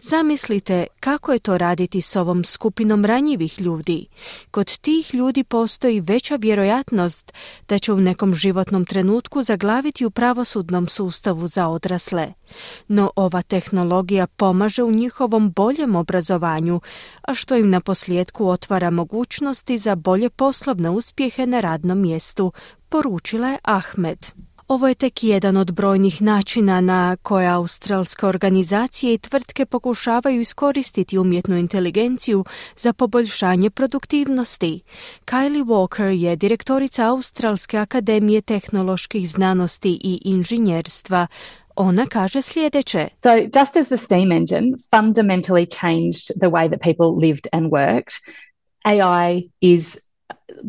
Zamislite 0.01 0.88
kako 0.99 1.34
je 1.34 1.39
to 1.39 1.58
raditi 1.58 2.01
s 2.01 2.16
ovom 2.16 2.43
skupinom 2.43 3.06
ranjivih 3.06 3.62
ljudi. 3.62 4.06
Kod 4.51 4.78
tih 4.78 5.14
ljudi 5.14 5.43
postoji 5.43 5.99
veća 5.99 6.36
vjerojatnost 6.36 7.34
da 7.70 7.78
će 7.78 7.93
u 7.93 7.97
nekom 7.97 8.34
životnom 8.36 8.86
trenutku 8.86 9.43
zaglaviti 9.43 10.06
u 10.06 10.12
pravosudnom 10.12 10.88
sustavu 10.88 11.47
za 11.47 11.68
odrasle. 11.68 12.34
No 12.88 13.12
ova 13.16 13.41
tehnologija 13.41 14.28
pomaže 14.28 14.84
u 14.84 14.91
njihovom 14.91 15.51
boljem 15.51 15.95
obrazovanju, 15.95 16.82
a 17.22 17.34
što 17.34 17.56
im 17.56 17.70
na 17.70 17.80
posljedku 17.82 18.47
otvara 18.47 18.89
mogućnosti 18.89 19.78
za 19.78 19.95
bolje 19.95 20.30
poslovne 20.30 20.89
uspjehe 20.89 21.45
na 21.45 21.60
radnom 21.60 22.01
mjestu, 22.01 22.51
poručila 22.89 23.47
je 23.47 23.58
Ahmed. 23.64 24.26
Ovo 24.68 24.88
je 24.88 24.95
tek 24.95 25.24
jedan 25.24 25.58
od 25.58 25.72
brojnih 25.72 26.22
načina 26.22 26.82
na 26.82 27.18
koje 27.22 27.47
australske 27.47 28.26
organizacije 28.26 29.14
i 29.14 29.18
tvrtke 29.18 29.66
pokušavaju 29.66 30.41
iskoristiti 30.41 31.18
umjetnu 31.18 31.58
inteligenciju 31.58 32.45
za 32.78 32.93
poboljšanje 32.93 33.70
produktivnosti. 33.70 34.82
Kylie 35.26 35.66
Walker 35.66 36.08
je 36.08 36.36
direktorica 36.36 37.08
Australske 37.08 37.78
akademije 37.78 38.41
tehnoloških 38.41 39.30
znanosti 39.30 39.99
i 40.04 40.22
inženjerstva. 40.26 41.28
Ona 41.76 42.05
kaže 42.05 42.41
sljedeće. 42.41 43.07
So, 43.24 43.36
just 43.36 43.76
as 43.76 43.88
the 43.88 43.97
steam 43.97 44.32
engine 44.32 44.78
fundamentally 44.91 45.65
changed 45.65 46.26
the 46.39 46.49
way 46.49 46.69
that 46.69 46.82
people 46.82 47.28
lived 47.28 47.47
and 47.51 47.71
worked, 47.71 48.13
AI 48.84 49.49
is 49.61 49.97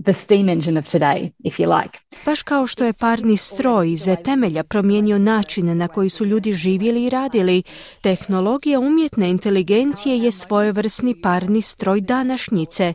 the 0.05 0.14
steam 0.14 0.48
engine 0.48 0.78
of 0.78 0.86
today, 0.86 1.30
if 1.44 1.59
you 1.59 1.82
like. 1.82 1.98
Baš 2.24 2.42
kao 2.42 2.66
što 2.66 2.84
je 2.84 2.92
parni 2.92 3.36
stroj 3.36 3.92
iz 3.92 4.09
temelja 4.24 4.64
promijenio 4.64 5.18
način 5.18 5.78
na 5.78 5.88
koji 5.88 6.09
su 6.09 6.24
ljudi 6.24 6.52
živjeli 6.52 7.05
i 7.05 7.11
radili, 7.11 7.62
tehnologija 8.00 8.80
umjetne 8.80 9.30
inteligencije 9.30 10.18
je 10.18 10.32
svojevrsni 10.32 11.20
parni 11.22 11.62
stroj 11.62 12.00
današnjice 12.00 12.92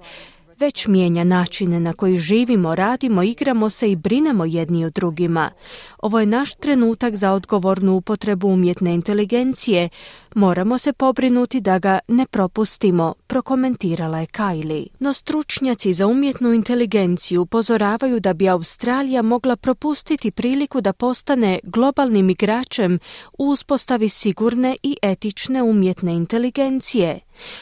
već 0.59 0.87
mijenja 0.87 1.23
načine 1.23 1.79
na 1.79 1.93
koji 1.93 2.17
živimo, 2.17 2.75
radimo, 2.75 3.23
igramo 3.23 3.69
se 3.69 3.91
i 3.91 3.95
brinemo 3.95 4.45
jedni 4.45 4.85
o 4.85 4.89
drugima. 4.89 5.49
Ovo 5.97 6.19
je 6.19 6.25
naš 6.25 6.55
trenutak 6.55 7.15
za 7.15 7.31
odgovornu 7.31 7.95
upotrebu 7.95 8.47
umjetne 8.47 8.93
inteligencije. 8.93 9.89
Moramo 10.35 10.77
se 10.77 10.93
pobrinuti 10.93 11.61
da 11.61 11.79
ga 11.79 11.99
ne 12.07 12.25
propustimo, 12.25 13.13
prokomentirala 13.27 14.19
je 14.19 14.25
Kylie. 14.25 14.87
No 14.99 15.13
stručnjaci 15.13 15.93
za 15.93 16.07
umjetnu 16.07 16.53
inteligenciju 16.53 17.41
upozoravaju 17.41 18.19
da 18.19 18.33
bi 18.33 18.49
Australija 18.49 19.21
mogla 19.21 19.55
propustiti 19.55 20.31
priliku 20.31 20.81
da 20.81 20.93
postane 20.93 21.59
globalnim 21.63 22.29
igračem 22.29 22.99
u 23.37 23.49
uspostavi 23.49 24.09
sigurne 24.09 24.75
i 24.83 24.97
etične 25.01 25.63
umjetne 25.63 26.13
inteligencije. 26.13 27.19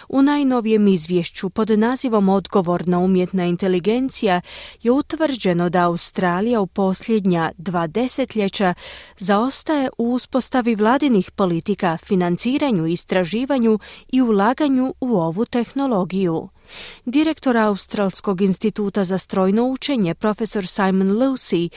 U 0.10 0.22
najnovijem 0.22 0.88
izvješću 0.88 1.50
pod 1.50 1.70
nazivom 1.70 2.30
Odgovorna 2.30 3.00
umjetna 3.00 3.46
inteligencija 3.46 4.42
je 4.82 4.92
utvrđeno 4.92 5.70
da 5.70 5.86
Australija 5.86 6.62
u 6.62 6.68
posljednja 6.68 7.52
dva 7.58 7.88
desetljeća 7.88 8.74
zaostaje 9.18 9.90
u 9.98 10.14
uspostavi 10.14 10.76
vladinih 10.76 11.32
politika, 11.32 11.98
financiranju, 11.98 12.88
istraživanju 12.88 13.80
i 14.12 14.22
ulaganju 14.22 14.94
u 15.00 15.16
ovu 15.16 15.46
tehnologiju. 15.46 16.50
Direktor 17.06 17.58
Australskog 17.58 18.42
instituta 18.42 19.04
za 19.06 19.18
strojno 19.18 19.64
učenje, 19.64 20.16
profesor 20.16 20.68
Simon 20.68 21.08
Lucy, 21.08 21.70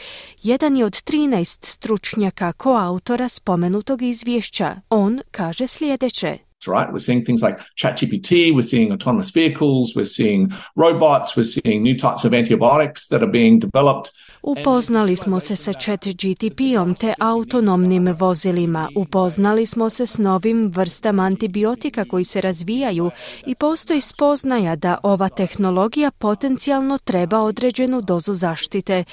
jedan 0.43 0.77
je 0.77 0.85
od 0.85 0.93
13 0.93 1.67
stručnjaka 1.67 2.53
koautora 2.53 3.29
spomenutog 3.29 4.03
izvješća. 4.03 4.77
On 4.89 5.21
kaže 5.31 5.67
sljedeće. 5.67 6.50
Right? 6.67 6.93
We're 6.93 6.99
seeing 6.99 7.25
things 7.25 7.43
like 7.43 7.59
ChatGPT, 7.77 8.55
we're 8.55 8.67
seeing 8.67 8.93
autonomous 8.93 9.31
vehicles, 9.31 9.95
we're 9.97 10.05
seeing 10.05 10.53
robots, 10.77 11.37
we're 11.37 11.45
seeing 11.45 11.83
new 11.83 11.97
types 11.97 12.25
of 12.25 12.35
antibiotics 12.35 13.09
that 13.09 13.23
are 13.23 13.31
being 13.31 13.59
developed. 13.59 14.11
Upoznali 14.43 15.17
smo 15.17 15.41
se 15.41 15.57
sa 15.57 15.73
chat 15.73 16.07
GTP-om 16.07 16.95
te 16.95 17.15
autonomnim 17.19 18.15
vozilima. 18.19 18.89
Upoznali 18.97 19.67
smo 19.67 19.91
se 19.91 20.07
s 20.07 20.19
novim 20.19 20.73
vrstama 20.75 21.23
antibiotika 21.23 22.05
koji 22.05 22.25
se 22.25 22.41
razvijaju 22.41 23.11
i 23.47 23.55
postoji 23.55 24.01
spoznaja 24.01 24.77
da 24.77 24.99
ova 25.03 25.29
tehnologija 25.29 26.11
potencijalno 26.11 26.99
treba 26.99 27.41
određenu 27.41 28.01
dozu 28.01 28.35
zaštite. 28.35 29.05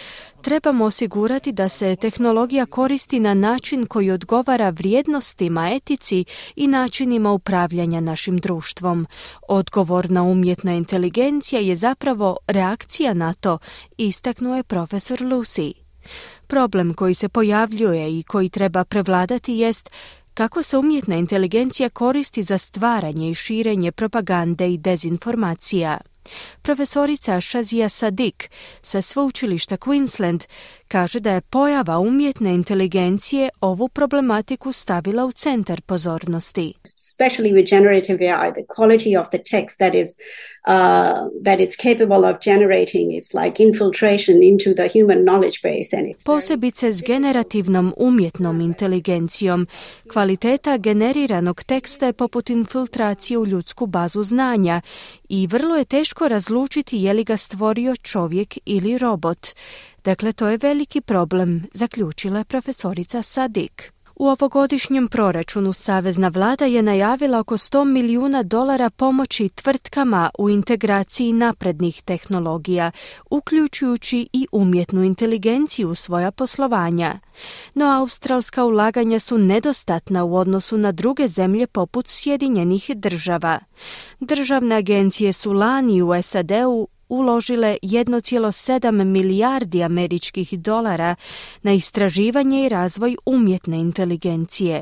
Trebamo 0.41 0.85
osigurati 0.85 1.51
da 1.51 1.69
se 1.69 1.95
tehnologija 1.95 2.65
koristi 2.65 3.19
na 3.19 3.33
način 3.33 3.85
koji 3.85 4.11
odgovara 4.11 4.69
vrijednostima, 4.69 5.69
etici 5.71 6.25
i 6.55 6.67
načinima 6.67 7.33
upravljanja 7.37 8.01
našim 8.01 8.37
društvom. 8.37 9.07
Odgovorna 9.47 10.23
umjetna 10.23 10.73
inteligencija 10.73 11.61
je 11.61 11.75
zapravo 11.75 12.37
reakcija 12.47 13.13
na 13.13 13.33
to, 13.33 13.57
istaknuo 13.97 14.55
je 14.55 14.63
profesor 14.63 15.19
Lucy. 15.21 15.73
Problem 16.47 16.93
koji 16.93 17.13
se 17.13 17.29
pojavljuje 17.29 18.19
i 18.19 18.23
koji 18.23 18.49
treba 18.49 18.83
prevladati 18.83 19.53
jest 19.53 19.89
kako 20.33 20.63
se 20.63 20.77
umjetna 20.77 21.15
inteligencija 21.15 21.89
koristi 21.89 22.43
za 22.43 22.57
stvaranje 22.57 23.29
i 23.31 23.35
širenje 23.35 23.91
propagande 23.91 24.73
i 24.73 24.77
dezinformacija. 24.77 25.97
Profesorica 26.61 27.41
Shazia 27.41 27.89
Sadik 27.89 28.49
sa 28.81 29.01
sveučilišta 29.01 29.77
Queensland 29.77 30.43
kaže 30.87 31.19
da 31.19 31.31
je 31.31 31.41
pojava 31.41 31.99
umjetne 31.99 32.53
inteligencije 32.53 33.49
ovu 33.61 33.87
problematiku 33.87 34.71
stavila 34.71 35.25
u 35.25 35.31
centar 35.31 35.81
pozornosti. 35.81 36.73
Especially 36.83 37.53
with 37.53 37.69
generative 37.69 38.33
AI, 38.33 38.51
the 38.51 38.65
quality 38.77 39.21
of 39.21 39.27
the 39.29 39.37
text 39.37 39.77
that 39.77 39.93
is 39.93 40.09
uh, 40.67 41.43
that 41.43 41.59
it's 41.59 41.75
capable 41.81 42.29
of 42.29 42.37
generating 42.45 43.11
it's 43.11 43.45
like 43.45 43.63
infiltration 43.63 44.43
into 44.43 44.73
the 44.73 44.99
human 44.99 45.19
knowledge 45.23 45.59
base 45.63 45.97
and 45.97 46.07
it's 46.07 46.25
Posebice 46.25 46.87
s 46.93 47.03
generativnom 47.03 47.93
umjetnom 47.97 48.61
inteligencijom, 48.61 49.67
kvaliteta 50.11 50.77
generiranog 50.77 51.63
teksta 51.63 52.05
je 52.05 52.13
poput 52.13 52.49
infiltracije 52.49 53.37
u 53.37 53.45
ljudsku 53.45 53.85
bazu 53.85 54.23
znanja 54.23 54.81
i 55.29 55.47
vrlo 55.47 55.75
je 55.75 55.85
teško 55.85 56.27
razlučiti 56.27 56.97
je 56.97 57.13
li 57.13 57.23
ga 57.23 57.37
stvorio 57.37 57.95
čovjek 57.95 58.57
ili 58.65 58.97
robot. 58.97 59.47
Dakle, 60.03 60.33
to 60.33 60.47
je 60.47 60.57
veliki 60.57 61.01
problem, 61.01 61.63
zaključila 61.73 62.37
je 62.37 62.45
profesorica 62.45 63.21
Sadik. 63.21 63.96
U 64.19 64.27
ovogodišnjem 64.27 65.07
proračunu 65.07 65.73
Savezna 65.73 66.27
vlada 66.27 66.65
je 66.65 66.81
najavila 66.81 67.39
oko 67.39 67.57
100 67.57 67.85
milijuna 67.85 68.43
dolara 68.43 68.89
pomoći 68.89 69.49
tvrtkama 69.49 70.29
u 70.39 70.49
integraciji 70.49 71.33
naprednih 71.33 72.01
tehnologija, 72.01 72.91
uključujući 73.29 74.29
i 74.33 74.47
umjetnu 74.51 75.03
inteligenciju 75.03 75.89
u 75.89 75.95
svoja 75.95 76.31
poslovanja. 76.31 77.19
No 77.73 77.85
australska 77.85 78.65
ulaganja 78.65 79.19
su 79.19 79.37
nedostatna 79.37 80.23
u 80.23 80.35
odnosu 80.35 80.77
na 80.77 80.91
druge 80.91 81.27
zemlje 81.27 81.67
poput 81.67 82.07
Sjedinjenih 82.07 82.91
država. 82.95 83.59
Državne 84.19 84.75
agencije 84.75 85.33
su 85.33 85.53
lani 85.53 86.01
u 86.01 86.21
SAD-u 86.21 86.87
uložile 87.09 87.77
1,7 87.81 89.03
milijardi 89.03 89.83
američkih 89.83 90.59
dolara 90.59 91.15
na 91.61 91.73
istraživanje 91.73 92.65
i 92.65 92.69
razvoj 92.69 93.15
umjetne 93.25 93.77
inteligencije. 93.77 94.81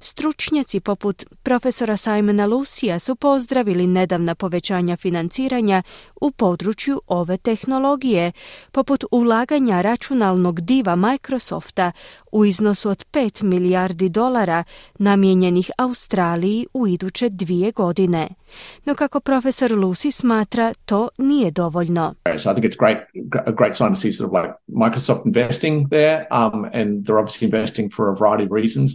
Stručnjaci 0.00 0.80
poput 0.80 1.24
profesora 1.42 1.96
Simona 1.96 2.46
Lucija 2.46 2.98
su 2.98 3.14
pozdravili 3.14 3.86
nedavna 3.86 4.34
povećanja 4.34 4.96
financiranja 4.96 5.82
u 6.20 6.30
području 6.30 7.00
ove 7.06 7.36
tehnologije, 7.36 8.32
poput 8.72 9.04
ulaganja 9.10 9.80
računalnog 9.80 10.60
diva 10.60 10.96
Microsofta 10.96 11.92
u 12.32 12.44
iznosu 12.44 12.90
od 12.90 13.04
5 13.12 13.42
milijardi 13.42 14.08
dolara 14.08 14.64
namijenjenih 14.98 15.70
Australiji 15.78 16.66
u 16.74 16.86
iduće 16.86 17.28
dvije 17.28 17.72
godine. 17.72 18.28
No 18.84 18.94
kako 18.94 19.20
profesor 19.20 19.70
Lucy 19.70 20.10
smatra, 20.10 20.74
to 20.84 21.08
nije 21.18 21.50
dovoljno. 21.50 22.14
So 22.38 22.50
I 22.50 22.54
think 22.54 22.64
it's 22.64 22.78
great, 22.78 22.98
a 23.46 23.52
great 23.52 23.76
sign 23.76 23.88
to 23.88 24.00
see 24.00 24.12
sort 24.12 24.30
of 24.30 24.42
like 24.42 24.54
Microsoft 24.68 25.26
investing 25.26 25.88
there, 25.88 26.26
um, 26.30 26.64
and 26.64 27.04
they're 27.04 27.20
obviously 27.20 27.44
investing 27.44 27.92
for 27.96 28.08
a 28.08 28.14
variety 28.14 28.44
of 28.44 28.52
reasons. 28.52 28.90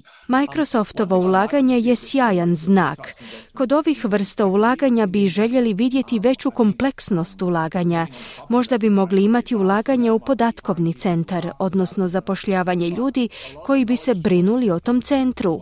Microsoftovo 0.66 1.18
ulaganje 1.18 1.80
je 1.80 1.96
sjajan 1.96 2.56
znak. 2.56 3.14
Kod 3.54 3.72
ovih 3.72 4.06
vrsta 4.06 4.46
ulaganja 4.46 5.06
bi 5.06 5.28
željeli 5.28 5.74
vidjeti 5.74 6.20
veću 6.20 6.52
kompleksnost 6.52 7.42
ulaganja. 7.42 8.08
Možda 8.50 8.78
bi 8.78 8.90
mogli 8.90 9.24
imati 9.24 9.56
ulaganje 9.56 10.12
u 10.12 10.20
podatkovni 10.20 10.94
centar, 10.94 11.52
odnosno 11.60 12.08
zapošljavanje 12.08 12.90
ljudi 12.90 13.30
koji 13.66 13.86
bi 13.86 13.98
se 13.98 14.14
brinuli 14.14 14.72
o 14.72 14.80
tom 14.80 15.02
centru. 15.02 15.60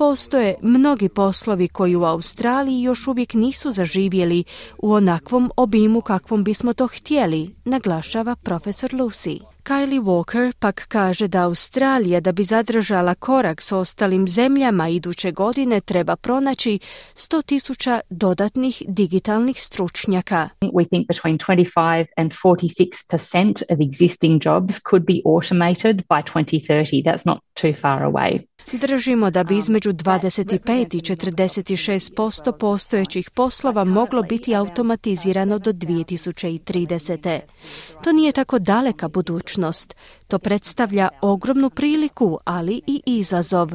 Postoje 0.00 0.54
mnogi 0.62 1.08
poslovi 1.08 1.68
koji 1.68 1.96
u 1.96 2.04
Australiji 2.04 2.82
još 2.82 3.06
uvijek 3.06 3.34
nisu 3.34 3.70
zaživjeli 3.70 4.44
u 4.78 4.92
onakvom 4.92 5.50
obimu 5.56 6.00
kakvom 6.00 6.44
bismo 6.44 6.72
to 6.72 6.86
htjeli, 6.86 7.54
naglašava 7.64 8.36
profesor 8.36 8.90
Lucy. 8.90 9.40
Kylie 9.62 10.02
Walker 10.02 10.52
pak 10.58 10.86
kaže 10.88 11.28
da 11.28 11.44
Australija 11.44 12.20
da 12.20 12.32
bi 12.32 12.44
zadržala 12.44 13.14
korak 13.14 13.62
s 13.62 13.72
ostalim 13.72 14.28
zemljama 14.28 14.88
iduće 14.88 15.32
godine 15.32 15.80
treba 15.80 16.16
pronaći 16.16 16.78
100.000 17.14 18.00
dodatnih 18.10 18.82
digitalnih 18.88 19.62
stručnjaka. 19.62 20.48
We 20.60 20.88
think 20.88 21.06
between 21.08 21.38
25 21.38 22.06
and 22.16 22.32
46% 22.32 23.62
of 23.72 23.78
existing 23.80 24.42
jobs 24.46 24.80
could 24.90 25.04
be 25.06 25.20
automated 25.24 25.96
by 25.96 26.22
2030. 26.22 27.04
That's 27.04 27.26
not 27.26 27.38
too 27.54 27.72
far 27.82 28.02
away. 28.02 28.49
Držimo 28.72 29.30
da 29.30 29.44
bi 29.44 29.58
između 29.58 29.92
25 29.92 30.96
i 30.96 31.00
46% 31.00 32.58
postojećih 32.58 33.30
poslova 33.30 33.84
moglo 33.84 34.22
biti 34.22 34.54
automatizirano 34.54 35.58
do 35.58 35.72
2030. 35.72 37.40
To 38.04 38.12
nije 38.12 38.32
tako 38.32 38.58
daleka 38.58 39.08
budućnost. 39.08 39.94
To 40.30 40.38
predstavlja 40.38 41.08
ogromnu 41.20 41.70
priliku, 41.70 42.38
ali 42.44 42.80
i 42.86 43.02
izazov. 43.06 43.70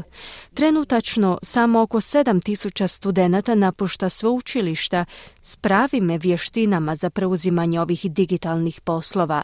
Trenutačno 0.53 1.39
samo 1.43 1.81
oko 1.81 1.97
7000 1.97 2.87
studenata 2.87 3.55
napušta 3.55 4.09
sveučilišta 4.09 5.05
s 5.41 5.55
pravime 5.55 6.17
vještinama 6.17 6.95
za 6.95 7.09
preuzimanje 7.09 7.81
ovih 7.81 8.11
digitalnih 8.11 8.81
poslova. 8.81 9.41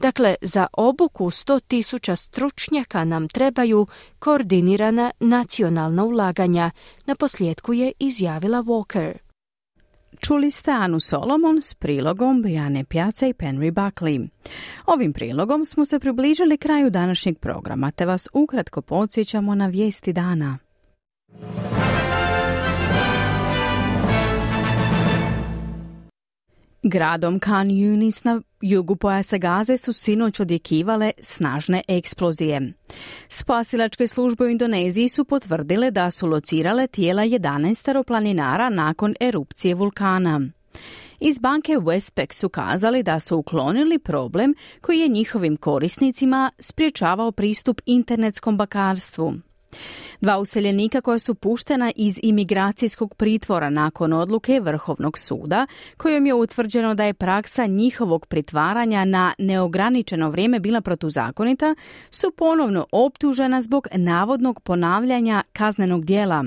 Dakle, 0.00 0.34
za 0.42 0.66
obuku 0.72 1.24
100.000 1.24 2.16
stručnjaka 2.16 3.04
nam 3.04 3.28
trebaju 3.28 3.86
koordinirana 4.18 5.10
nacionalna 5.20 6.04
ulaganja, 6.04 6.70
na 7.06 7.14
posljedku 7.14 7.72
je 7.72 7.92
izjavila 7.98 8.62
Walker. 8.62 9.27
Čuli 10.20 10.50
ste 10.50 10.70
Anu 10.70 11.00
Solomon 11.00 11.62
s 11.62 11.74
prilogom 11.74 12.42
Brijane 12.42 12.84
Pjaca 12.84 13.26
i 13.26 13.32
Penry 13.32 13.72
Buckley. 13.72 14.28
Ovim 14.86 15.12
prilogom 15.12 15.64
smo 15.64 15.84
se 15.84 15.98
približili 15.98 16.56
kraju 16.56 16.90
današnjeg 16.90 17.38
programa, 17.38 17.90
te 17.90 18.06
vas 18.06 18.28
ukratko 18.32 18.82
podsjećamo 18.82 19.54
na 19.54 19.66
vijesti 19.66 20.12
dana. 20.12 20.58
Gradom 26.82 27.40
Khan 27.40 27.68
Yunis 27.68 28.24
na 28.24 28.40
jugu 28.60 28.96
pojasa 28.96 29.38
Gaze 29.38 29.76
su 29.76 29.92
sinoć 29.92 30.40
odjekivale 30.40 31.12
snažne 31.22 31.82
eksplozije. 31.88 32.72
Spasilačke 33.28 34.06
službe 34.06 34.44
u 34.44 34.48
Indoneziji 34.48 35.08
su 35.08 35.24
potvrdile 35.24 35.90
da 35.90 36.10
su 36.10 36.26
locirale 36.26 36.86
tijela 36.86 37.22
11 37.22 38.04
planinara 38.04 38.70
nakon 38.70 39.14
erupcije 39.20 39.74
vulkana. 39.74 40.40
Iz 41.20 41.38
banke 41.38 41.72
Westpac 41.72 42.32
su 42.32 42.48
kazali 42.48 43.02
da 43.02 43.20
su 43.20 43.38
uklonili 43.38 43.98
problem 43.98 44.54
koji 44.80 44.98
je 44.98 45.08
njihovim 45.08 45.56
korisnicima 45.56 46.50
spriječavao 46.58 47.32
pristup 47.32 47.80
internetskom 47.86 48.56
bakarstvu. 48.56 49.34
Dva 50.20 50.38
useljenika 50.38 51.00
koja 51.00 51.18
su 51.18 51.34
puštena 51.34 51.92
iz 51.96 52.18
imigracijskog 52.22 53.14
pritvora 53.14 53.70
nakon 53.70 54.12
odluke 54.12 54.60
Vrhovnog 54.60 55.18
suda, 55.18 55.66
kojom 55.96 56.26
je 56.26 56.34
utvrđeno 56.34 56.94
da 56.94 57.04
je 57.04 57.14
praksa 57.14 57.66
njihovog 57.66 58.26
pritvaranja 58.26 59.04
na 59.04 59.34
neograničeno 59.38 60.30
vrijeme 60.30 60.60
bila 60.60 60.80
protuzakonita, 60.80 61.74
su 62.10 62.30
ponovno 62.30 62.86
optužena 62.92 63.62
zbog 63.62 63.88
navodnog 63.92 64.60
ponavljanja 64.60 65.42
kaznenog 65.52 66.04
dijela. 66.04 66.44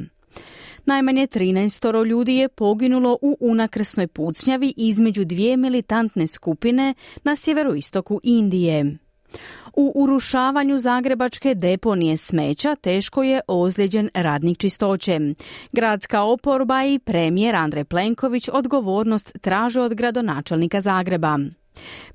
Najmanje 0.86 1.28
13 1.28 2.06
ljudi 2.06 2.36
je 2.36 2.50
poginulo 2.50 3.18
u 3.22 3.38
unakrsnoj 3.40 4.08
pucnjavi 4.08 4.74
između 4.78 5.26
dvije 5.26 5.58
militantne 5.58 6.28
skupine 6.28 6.94
na 7.24 7.36
sjeveroistoku 7.36 8.20
Indije. 8.24 8.98
U 9.74 9.92
urušavanju 9.96 10.80
zagrebačke 10.80 11.56
deponije 11.56 12.18
smeća 12.18 12.76
teško 12.76 13.24
je 13.24 13.42
ozlijeđen 13.48 14.10
radnik 14.14 14.58
čistoće. 14.58 15.20
Gradska 15.72 16.24
oporba 16.24 16.84
i 16.84 17.00
premijer 17.00 17.56
Andrej 17.56 17.84
Plenković 17.84 18.50
odgovornost 18.54 19.38
traže 19.42 19.82
od 19.82 19.94
gradonačelnika 19.94 20.82
Zagreba. 20.82 21.38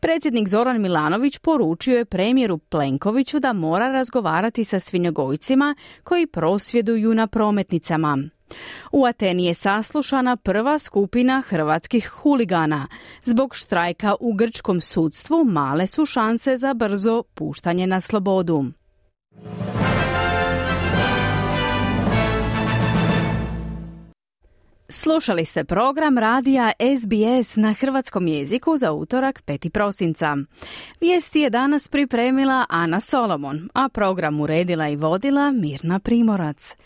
Predsjednik 0.00 0.48
Zoran 0.48 0.80
Milanović 0.80 1.38
poručio 1.38 1.98
je 1.98 2.04
premijeru 2.04 2.58
Plenkoviću 2.58 3.40
da 3.40 3.52
mora 3.52 3.92
razgovarati 3.92 4.64
sa 4.64 4.80
svinjogojcima 4.80 5.74
koji 6.02 6.26
prosvjeduju 6.26 7.14
na 7.14 7.26
prometnicama. 7.26 8.18
U 8.92 9.04
Ateni 9.04 9.44
je 9.44 9.54
saslušana 9.54 10.36
prva 10.36 10.78
skupina 10.78 11.42
hrvatskih 11.46 12.08
huligana. 12.08 12.86
Zbog 13.24 13.54
štrajka 13.54 14.14
u 14.20 14.32
grčkom 14.32 14.80
sudstvu 14.80 15.44
male 15.44 15.86
su 15.86 16.06
šanse 16.06 16.56
za 16.56 16.74
brzo 16.74 17.22
puštanje 17.34 17.86
na 17.86 18.00
slobodu. 18.00 18.64
Slušali 24.88 25.44
ste 25.44 25.64
program 25.64 26.18
radija 26.18 26.72
SBS 26.98 27.56
na 27.56 27.72
hrvatskom 27.72 28.28
jeziku 28.28 28.76
za 28.76 28.92
utorak 28.92 29.42
5. 29.46 29.68
prosinca. 29.68 30.36
Vijesti 31.00 31.40
je 31.40 31.50
danas 31.50 31.88
pripremila 31.88 32.66
Ana 32.68 33.00
Solomon, 33.00 33.68
a 33.74 33.88
program 33.88 34.40
uredila 34.40 34.88
i 34.88 34.96
vodila 34.96 35.50
Mirna 35.50 35.98
Primorac. 35.98 36.76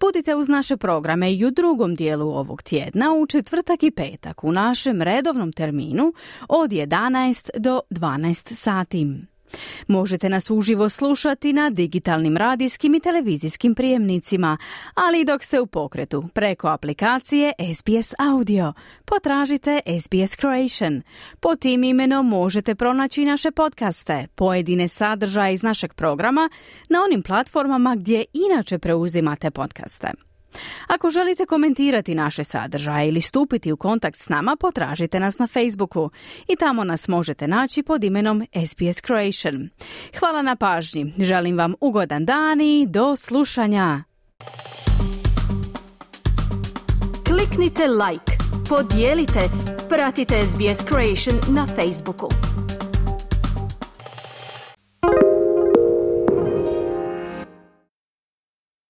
Budite 0.00 0.34
uz 0.34 0.48
naše 0.48 0.76
programe 0.76 1.32
i 1.32 1.44
u 1.44 1.50
drugom 1.50 1.94
dijelu 1.94 2.28
ovog 2.28 2.62
tjedna 2.62 3.14
u 3.14 3.26
četvrtak 3.26 3.82
i 3.82 3.90
petak 3.90 4.44
u 4.44 4.52
našem 4.52 5.02
redovnom 5.02 5.52
terminu 5.52 6.12
od 6.48 6.70
11 6.70 7.50
do 7.58 7.80
12 7.90 8.54
sati. 8.54 9.06
Možete 9.86 10.28
nas 10.28 10.50
uživo 10.50 10.88
slušati 10.88 11.52
na 11.52 11.70
digitalnim 11.70 12.36
radijskim 12.36 12.94
i 12.94 13.00
televizijskim 13.00 13.74
prijemnicima, 13.74 14.58
ali 14.94 15.20
i 15.20 15.24
dok 15.24 15.42
ste 15.42 15.60
u 15.60 15.66
pokretu 15.66 16.24
preko 16.34 16.68
aplikacije 16.68 17.52
SBS 17.74 18.14
Audio. 18.18 18.72
Potražite 19.04 19.80
SBS 20.00 20.36
Creation. 20.36 21.02
Po 21.40 21.56
tim 21.56 21.84
imenom 21.84 22.28
možete 22.28 22.74
pronaći 22.74 23.24
naše 23.24 23.50
podcaste, 23.50 24.26
pojedine 24.34 24.88
sadržaje 24.88 25.54
iz 25.54 25.62
našeg 25.62 25.94
programa 25.94 26.50
na 26.88 27.02
onim 27.04 27.22
platformama 27.22 27.96
gdje 27.96 28.24
inače 28.32 28.78
preuzimate 28.78 29.50
podcaste. 29.50 30.25
Ako 30.86 31.10
želite 31.10 31.46
komentirati 31.46 32.14
naše 32.14 32.44
sadržaje 32.44 33.08
ili 33.08 33.20
stupiti 33.20 33.72
u 33.72 33.76
kontakt 33.76 34.18
s 34.18 34.28
nama, 34.28 34.56
potražite 34.60 35.20
nas 35.20 35.38
na 35.38 35.46
Facebooku 35.46 36.10
i 36.48 36.56
tamo 36.56 36.84
nas 36.84 37.08
možete 37.08 37.48
naći 37.48 37.82
pod 37.82 38.04
imenom 38.04 38.46
SBS 38.66 39.02
Creation. 39.06 39.68
Hvala 40.18 40.42
na 40.42 40.56
pažnji, 40.56 41.14
želim 41.18 41.58
vam 41.58 41.74
ugodan 41.80 42.24
dan 42.24 42.60
i 42.60 42.86
do 42.88 43.16
slušanja. 43.16 44.02
Kliknite 47.26 47.86
like, 47.86 48.32
podijelite, 48.68 49.40
pratite 49.88 50.34
SBS 50.42 50.88
Creation 50.88 51.54
na 51.54 51.66
Facebooku. 51.66 52.28